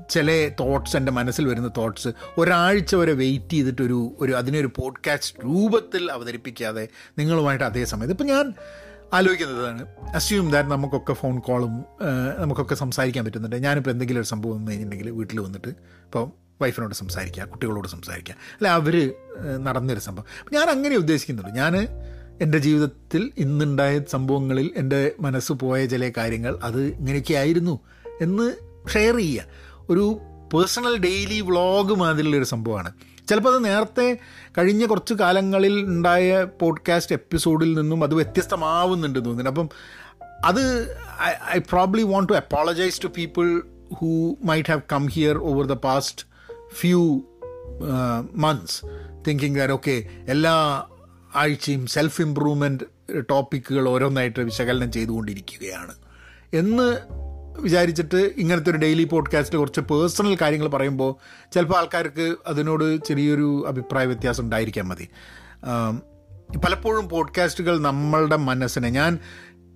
ചില 0.10 0.52
തോട്ട്സ് 0.60 0.98
എന്റെ 0.98 1.12
മനസ്സിൽ 1.12 1.48
വരുന്ന 1.48 1.70
തോട്ട്സ് 1.78 2.10
ഒരാഴ്ച 2.38 2.96
വരെ 2.96 3.14
വെയിറ്റ് 3.14 3.50
ചെയ്തിട്ടൊരു 3.50 4.16
ഒരു 4.20 4.32
അതിനൊരു 4.32 4.68
പോഡ്കാസ്റ്റ് 4.68 5.38
രൂപത്തിൽ 5.46 6.12
അവതരിപ്പിക്കാതെ 6.12 6.88
നിങ്ങളുമായിട്ട് 7.18 7.66
അതേ 7.66 7.86
സമയത്ത് 7.86 8.14
ഇപ്പം 8.14 8.26
ഞാൻ 8.26 8.54
ആലോചിക്കുന്നതാണ്. 9.14 9.86
അസ്യൂം 10.14 10.52
ദാറ്റ് 10.52 10.70
നമുക്കൊക്കെ 10.70 11.14
ഫോൺ 11.14 11.40
കോളും 11.40 11.86
നമുക്കൊക്കെ 12.38 12.76
സംസാരിക്കാൻ 12.76 13.26
പറ്റുന്നുണ്ട്. 13.26 13.56
ഞാനിപ്പോൾ 13.56 13.90
എന്തെങ്കിലും 13.90 14.20
ഒരു 14.20 14.28
സംഭവം 14.28 14.56
വന്നു 14.56 14.72
കഴിഞ്ഞിട്ടുണ്ടെങ്കിൽ 14.72 15.12
വീട്ടിൽ 15.12 15.40
വന്നിട്ട് 15.40 15.68
ഇപ്പോൾ 15.68 16.45
വൈഫിനോട് 16.62 16.96
സംസാരിക്കുക 16.96 17.44
കുട്ടികളോട് 17.44 17.88
സംസാരിക്കുക. 17.88 18.34
അല്ല 18.34 18.68
അവർ 18.68 19.14
നടന്നൊരു 19.58 20.00
സംഭവം. 20.00 20.50
ഞാൻ 20.54 20.70
അങ്ങനെ 20.70 20.96
ഉദ്ദേശിക്കുന്നുള്ളൂ 20.96 21.56
ഞാൻ 21.56 21.88
എന്റെ 22.42 22.58
ജീവിതത്തിൽ 22.58 23.32
ഇന്നുണ്ടായ 23.38 24.02
സംഭവങ്ങളിൽ 24.12 24.72
എന്റെ 24.76 25.12
മനസ്സ് 25.20 25.54
പോയ 25.54 25.86
ചില 25.86 26.12
കാര്യങ്ങൾ 26.18 26.60
അത് 26.64 26.82
ഇങ്ങനെയൊക്കെ 26.82 27.34
ആയിരുന്നു 27.34 27.80
എന്ന് 28.22 28.54
ഷെയർ 28.94 29.18
ചെയ്യുക. 29.18 29.44
ഒരു 29.90 30.20
പേഴ്സണൽ 30.54 30.98
ഡെയിലി 30.98 31.42
വ്ളോഗ് 31.42 31.96
മാതിരിയുള്ളൊരു 31.96 32.44
സംഭവമാണ്. 32.44 32.94
ചിലപ്പോൾ 33.30 33.56
അത് 33.56 33.66
നേരത്തെ 33.66 34.20
കഴിഞ്ഞ 34.58 34.86
കുറച്ച് 34.86 35.14
കാലങ്ങളിൽ 35.14 35.80
ഉണ്ടായ 35.80 36.48
പോഡ്കാസ്റ്റ് 36.62 37.16
എപ്പിസോഡിൽ 37.16 37.80
നിന്നും 37.80 38.04
അത് 38.04 38.14
വ്യത്യസ്തമാവുന്നുണ്ട് 38.14 39.26
തോന്നുന്നു 39.26 39.52
അപ്പം 39.52 39.70
അത് 40.46 40.92
I 41.56 41.58
probably 41.58 42.04
want 42.04 42.34
to 42.34 42.38
apologise 42.38 43.04
to 43.04 43.08
people 43.08 43.62
who 43.94 44.36
might 44.44 44.70
have 44.70 44.82
come 44.92 45.06
here 45.06 45.38
over 45.38 45.66
the 45.66 45.74
past 45.74 46.26
few 46.74 47.22
months 48.34 48.82
thinking 49.28 49.56
that 49.56 49.74
okay 49.74 50.04
എല്ലാ 50.28 50.84
ആഴ്ചയും 51.36 51.88
സെൽഫ് 51.88 52.22
ഇമ്പ്രൂവ്മെന്റ് 52.22 52.84
ടോപ്പിക്കുകൾ 53.30 53.90
ഓരോന്നായിട്ട് 53.90 54.40
വിശകലനം 54.40 54.92
ചെയ്തുകൊണ്ടിരിക്കുകയാണ്. 54.92 55.94
എന്ന് 56.54 56.98
വിചാരിച്ചിട്ട് 57.60 58.32
ഇങ്ങനത്തെ 58.38 58.72
ഒരു 58.72 58.78
ഡെയിലി 58.78 59.04
പോഡ്കാസ്റ്റിൽ 59.04 59.58
കുറച്ച് 59.58 59.82
പേഴ്സണൽ 59.82 60.38
കാര്യങ്ങൾ 60.42 60.68
പറയുമ്പോൾ 60.68 61.16
ചിലപ്പോൾ 61.54 61.78
ആൾക്കാർക്ക് 61.78 62.36
അതിനോട് 62.48 63.06
ചെറിയൊരു 63.06 63.66
അഭിപ്രായ 63.68 64.06
വ്യത്യാസം 64.06 64.44
ഉണ്ടായിരിക്കാൻ 64.44 64.86
മതി. 64.86 65.10
പലപ്പോഴും 66.60 67.10
പോഡ്കാസ്റ്റുകൾ 67.10 67.80
നമ്മളുടെ 67.80 68.36
മനസ്സിനെ 68.36 68.90
ഞാൻ 68.90 69.20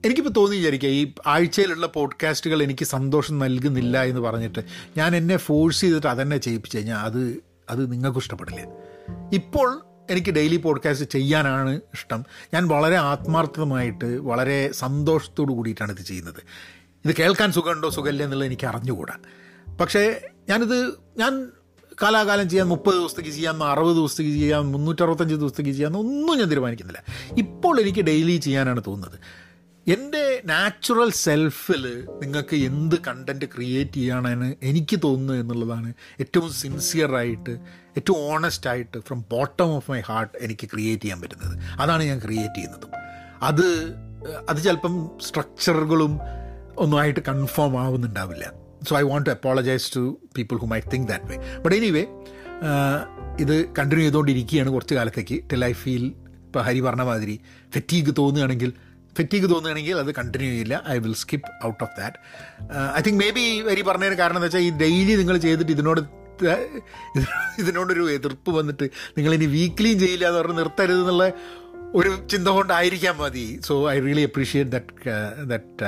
എനിക്കിപ്പോൾ 0.05 0.29
തോന്നി 0.29 0.57
വിചാരിക്കുക 0.57 0.89
ഈ 0.89 1.11
ആഴ്ചയിലുള്ള 1.27 1.87
പോഡ്കാസ്റ്റുകൾ 1.87 2.63
എനിക്ക് 2.63 2.85
സന്തോഷം 2.85 3.39
നൽകുന്നില്ല 3.39 4.03
എന്ന് 4.03 4.21
പറഞ്ഞിട്ട് 4.21 4.59
ഞാൻ 4.97 5.15
എന്നെ 5.15 5.37
ഫോഴ്സ് 5.37 5.81
ചെയ്തിട്ട് 5.81 6.07
അതെന്നെ 6.07 6.37
ചെയ്യിപ്പിച്ചു 6.37 6.77
കഴിഞ്ഞാൽ 6.77 6.97
അത് 6.97 7.37
അത് 7.69 7.91
നിങ്ങൾക്ക് 7.91 8.19
ഇഷ്ടപ്പെടില്ല? 8.19 8.61
ഇപ്പോൾ 9.33 9.81
എനിക്ക് 10.09 10.29
ഡെയിലി 10.29 10.57
പോഡ്കാസ്റ്റ് 10.57 11.11
ചെയ്യാനാണ് 11.11 11.75
ഇഷ്ടം. 11.75 12.23
ഞാൻ 12.53 12.67
വളരെ 12.67 12.95
ആത്മാർത്ഥമായിട്ട് 12.95 14.05
വളരെ 14.05 14.71
സന്തോഷത്തോടു 14.71 15.53
കൂടിയിട്ടാണ് 15.53 15.91
ഇത് 15.91 16.05
ചെയ്യുന്നത്. 16.05 16.43
ഇത് 17.05 17.15
കേൾക്കാൻ 17.19 17.51
സുഖമുണ്ടോ 17.51 17.89
സുഖമില്ല 17.89 18.23
എന്നുള്ളത് 18.23 18.47
എനിക്ക് 18.47 18.67
അറിഞ്ഞുകൂടാ. 18.67 19.13
പക്ഷേ 19.81 20.29
ഞാനിത് 20.49 20.93
ഞാൻ 21.17 21.47
കാലാകാലം 22.03 22.49
ചെയ്യാൻ 22.49 22.67
മുപ്പത് 22.67 22.95
ദിവസത്തേക്ക് 22.95 23.29
ചെയ്യാം 23.29 23.63
അറുപത് 23.63 23.95
ദിവസത്തേക്ക് 23.95 24.31
ചെയ്യാം 24.31 24.71
മുന്നൂറ്ററുപത്തഞ്ച് 24.71 25.35
ദിവസത്തേക്ക് 25.35 25.71
ചെയ്യാം 25.71 25.97
ഒന്നും 25.97 26.37
ഞാൻ 26.37 26.49
തീരുമാനിക്കുന്നില്ല. 26.49 27.03
ഇപ്പോൾ 27.37 27.81
എനിക്ക് 27.81 27.99
ഡെയിലി 27.99 28.37
ചെയ്യാനാണ് 28.37 28.81
തോന്നുന്നത്. 28.87 29.19
എന്റെ 29.87 30.41
നാച്ചുറൽ 30.45 31.11
സെൽഫിൽ 31.11 32.05
നിങ്ങൾക്ക് 32.21 32.55
എന്ത് 32.55 32.95
കണ്ടന്റ് 33.07 33.45
ക്രിയേറ്റ് 33.45 33.91
ചെയ്യാനാണ് 33.91 34.55
എനിക്ക് 34.61 34.99
തോന്നുന്നു 35.03 35.41
എന്നുള്ളതാണ് 35.41 35.93
ഏറ്റവും 36.19 36.51
സിൻസിയറായിട്ട് 36.53 37.49
ഏറ്റവും 37.97 38.19
ഓണസ്റ്റായിട്ട് 38.31 38.97
from 38.99 39.25
bottom 39.31 39.65
of 39.65 39.91
my 39.91 40.01
heart 40.01 40.37
എനിക്ക് 40.41 40.69
ക്രിയേറ്റ് 40.73 41.03
ചെയ്യാൻ 41.03 41.21
പറ്റുന്നത്. 41.21 41.59
അതാണ് 41.79 42.03
ഞാൻ 42.03 42.19
ക്രിയേറ്റ് 42.19 42.55
ചെയ്യുന്നതും. 42.55 42.91
അത് 43.41 43.67
അത് 44.49 44.63
ചിലപ്പം 44.63 45.11
സ്ട്രക്ചറുകളും 45.21 46.19
ഒന്നുമായിട്ട് 46.77 47.19
confirm 47.27 47.81
ആവുന്നുണ്ടാവില്ല. 47.81 48.51
So 48.89 48.97
I 48.97 49.01
want 49.01 49.25
to 49.25 49.31
apologise 49.31 49.95
to 49.95 50.21
people 50.37 50.57
who 50.57 50.65
my 50.65 50.79
think 50.79 51.07
that 51.07 51.25
way 51.25 51.37
but 51.59 51.75
anyway 51.75 52.05
ഇത് 53.39 53.65
കണ്ടിന്യൂ 53.73 54.05
ചെയ്തുകൊണ്ടിരിക്കുകയാണ് 54.05 54.69
കുറച്ച് 54.69 54.95
കാലത്തേക്ക്. 54.95 55.43
ടിൽ 55.51 55.65
ഐ 55.65 55.71
ഫീൽ 55.71 56.05
ഇപ്പോൾ 56.45 56.63
ഹരി 56.63 56.79
പറഞ്ഞ 56.79 57.01
മാതിരി 57.01 57.39
ഫെറ്റീഗ് 57.73 58.13
തോന്നുകയാണെങ്കിൽ 58.17 58.73
ഫെറ്റീഗ് 59.19 59.47
തോന്നുകയാണെങ്കിൽ 59.53 59.97
അത് 60.03 60.11
കണ്ടിന്യൂ 60.19 60.49
ചെയ്യില്ല. 60.53 60.75
I 60.95 60.97
will 61.05 61.17
skip 61.23 61.51
out 61.69 61.81
of 61.87 61.93
that 62.01 62.17
I 62.97 63.01
think 63.07 63.19
maybe 63.39 63.45
വരി 63.69 63.83
പറഞ്ഞതിന് 63.89 64.17
കാരണം 64.23 64.39
എന്ന് 64.39 64.49
വെച്ചാൽ 64.49 64.65
ഈ 64.67 64.71
ഡെയിലി 64.83 65.15
നിങ്ങൾ 65.21 65.37
ചെയ്തിട്ട് 65.47 65.75
ഇതിനോട് 65.77 66.01
ഇതിനോടൊരു 67.61 68.03
എതിർപ്പ് 68.17 68.51
വന്നിട്ട് 68.57 68.85
നിങ്ങളിനി 69.15 69.47
വീക്ക്ലിയും 69.55 69.97
ചെയ്യില്ല 70.03 70.25
എന്ന് 70.27 70.39
പറഞ്ഞ് 70.39 70.59
നിർത്തരുത് 70.59 71.01
എന്നുള്ള 71.03 71.25
ഒരു 71.99 72.09
ചിന്ത 72.31 72.47
കൊണ്ടായിരിക്കാം 72.55 73.15
മതി. 73.17 73.43
So 73.67 73.73
I 73.91 73.95
really 74.05 74.23
appreciate 74.29 74.71
that 74.75 75.13
that 75.51 75.87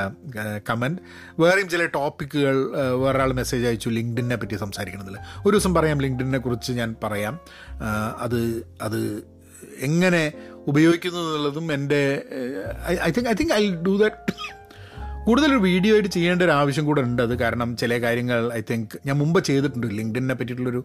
comment 0.69 1.01
വേറെയും 1.41 1.67
ചില 1.73 1.85
ടോപ്പിക്കുകൾ 1.97 2.57
വേറൊരാൾ 3.03 3.31
മെസ്സേജ് 3.39 3.65
അയച്ചു 3.69 3.89
ലിങ്ക്ഡിനെ 3.97 4.37
പറ്റി 4.41 4.55
സംസാരിക്കണമെന്നില്ല. 4.55 5.21
ഒരു 5.45 5.53
ദിവസം 5.55 5.73
പറയാം 5.77 6.01
ലിങ്ക്ഡിനെ 6.05 6.37
കുറിച്ച് 6.37 6.73
ഞാൻ 6.81 6.95
പറയാം. 7.03 7.37
അത് 8.25 8.39
അത് 8.81 8.99
എങ്ങനെ 9.79 10.33
ഉപയോഗിക്കുന്നു 10.67 11.19
എന്നുള്ളതും 11.19 11.73
എന്റെ 11.73 12.01
I 13.07 13.11
think 13.11 13.29
I 13.29 13.33
think 13.33 13.53
I 13.53 13.63
do 13.87 13.93
that 13.97 14.33
കൂടുതലൊരു 15.25 15.59
video 15.59 15.93
ആയിട്ട് 15.95 16.09
ചെയ്യേണ്ട 16.09 16.41
ഒരു 16.41 16.51
ആവശ്യം 16.51 16.85
കൂടെ 16.85 17.01
ഉണ്ട് 17.01 17.21
അത് 17.21 17.33
കാരണം 17.39 17.77
ചില 17.77 18.01
കാര്യങ്ങൾ 18.01 18.53
ഐ 18.53 18.61
തിങ്ക് 18.71 18.93
ഞാൻ 19.05 19.17
മുമ്പ് 19.17 19.39
ചെയ്തിട്ടുണ്ട്. 19.43 19.87
ലിങ്ക്ഡിനെ 19.87 20.33
പറ്റിയിട്ടുള്ളൊരു 20.33 20.81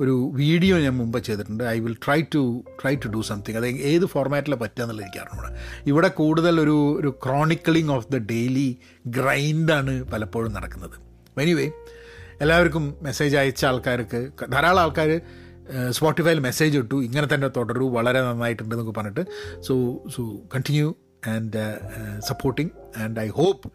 ഒരു 0.00 0.32
വീഡിയോ 0.34 0.78
ഞാൻ 0.78 0.94
മുമ്പ് 0.96 1.18
ചെയ്തിട്ടുണ്ട്. 1.18 1.64
I 1.64 1.78
will 1.78 1.96
try 2.04 2.20
to 2.34 2.64
try 2.82 2.94
to 2.94 3.08
do 3.08 3.20
something 3.20 3.56
അത് 3.56 3.66
ഏത് 3.66 4.06
ഫോർമാറ്റിലാണ് 4.06 4.60
പറ്റുക 4.60 4.82
എന്നുള്ളത് 4.82 5.04
എനിക്ക് 5.06 5.20
അറിഞ്ഞൂടെ 5.24 5.50
ഇവിടെ 5.86 6.08
കൂടുതൽ 6.08 6.60
ഒരു 6.60 6.96
ഒരു 7.00 7.10
ക്രോണിക്കളിങ് 7.26 7.90
ഓഫ് 7.90 8.06
ദ 8.12 8.16
ഡെയിലി 8.16 8.78
ഗ്രൈൻഡാണ് 9.06 10.04
പലപ്പോഴും 10.04 10.52
നടക്കുന്നത്. 10.52 10.96
എനിവേ 11.40 11.70
എല്ലാവർക്കും 12.40 12.94
മെസ്സേജ് 13.02 13.36
അയച്ച 13.36 13.64
ആൾക്കാർക്ക് 13.64 14.30
ധാരാളം 14.52 14.82
ആൾക്കാർ 14.82 15.20
സ്പോട്ടിഫൈയിൽ 15.90 16.38
മെസ്സേജ് 16.38 16.78
ഇട്ടു. 16.78 17.02
ഇങ്ങനെ 17.04 17.34
തന്നെ 17.34 17.48
തുടരൂ 17.48 17.90
വളരെ 17.90 18.22
നന്നായിട്ടുണ്ട് 18.22 18.74
എന്നൊക്കെ 18.74 19.00
പറഞ്ഞിട്ട്. 19.00 19.24
So 19.60 20.04
so 20.16 20.22
continue 20.54 20.94
and 21.28 21.80
supporting 22.18 22.70
and 22.96 23.20
I 23.20 23.28
hope 23.28 23.72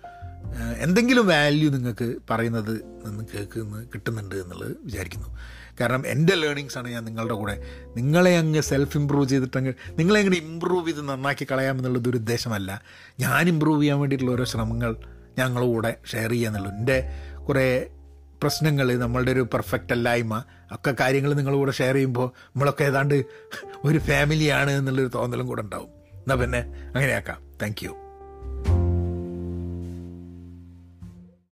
എന്തെങ്കിലും 0.79 1.27
വാല്യൂ 1.27 1.69
നിങ്ങൾക്ക് 1.69 2.15
പറയുന്നത് 2.29 2.73
നിന്ന് 3.05 3.23
കേൾക്കുന്ന 3.33 3.83
കിട്ടുന്നുണ്ട് 3.83 4.35
എന്നുള്ളത് 4.35 4.77
വിചാരിക്കുന്നു. 4.83 5.37
കാരണം 5.81 6.07
എന്റെ 6.07 6.35
ലേണിങ്സ് 6.35 6.77
ആണ് 6.77 6.87
ഞാൻ 6.89 7.05
നിങ്ങളുടെ 7.05 7.33
കൂടെ. 7.33 7.63
നിങ്ങളെ 7.95 8.37
അങ്ങ് 8.37 8.61
സെൽഫ് 8.61 8.97
ഇമ്പ്രൂവ് 8.97 9.29
ചെയ്തിട്ടങ്ങ് 9.29 9.73
നിങ്ങളെ 9.99 10.19
അങ്ങനെ 10.19 10.37
ഇമ്പ്രൂവ് 10.37 10.87
ചെയ്ത് 10.87 11.09
നന്നാക്കി 11.09 11.47
കളയാമെന്നുള്ളത് 11.51 12.09
ഒരു 12.09 12.17
ഉദ്ദേശമല്ല. 12.17 12.81
ഞാൻ 13.19 13.47
ഇമ്പ്രൂവ് 13.47 13.81
ചെയ്യാൻ 13.81 13.99
വേണ്ടിയിട്ടുള്ള 13.99 14.33
ഓരോ 14.33 14.43
ശ്രമങ്ങൾ 14.43 14.95
ഞങ്ങളുടെ 15.37 15.67
കൂടെ 15.67 15.97
ഷെയർ 16.11 16.29
ചെയ്യുക 16.29 16.49
എന്നുള്ളൂ. 16.49 16.71
എന്റെ 16.71 17.09
കുറേ 17.47 17.89
പ്രശ്നങ്ങൾ 18.41 18.97
നമ്മളുടെ 18.97 19.31
ഒരു 19.31 19.41
പെർഫെക്റ്റ് 19.53 19.93
അല്ലായ്മ 19.93 20.43
ഒക്കെ 20.73 20.95
കാര്യങ്ങൾ 20.99 21.33
നിങ്ങളുടെ 21.33 21.71
ഷെയർ 21.71 21.95
ചെയ്യുമ്പോൾ 21.95 22.27
നമ്മളൊക്കെ 22.47 22.83
ഏതാണ്ട് 22.83 23.25
ഒരു 23.83 23.97
ഫാമിലിയാണ് 23.97 24.71
എന്നുള്ളൊരു 24.71 25.11
തോന്നലും 25.15 25.47
കൂടെ 25.47 25.61
ഉണ്ടാവും. 25.61 25.89
എന്നാൽ 26.13 26.35
പിന്നെ 26.35 26.59
അങ്ങനെയാക്കാം. 26.95 27.41
Thank 27.61 27.85
you 27.85 27.95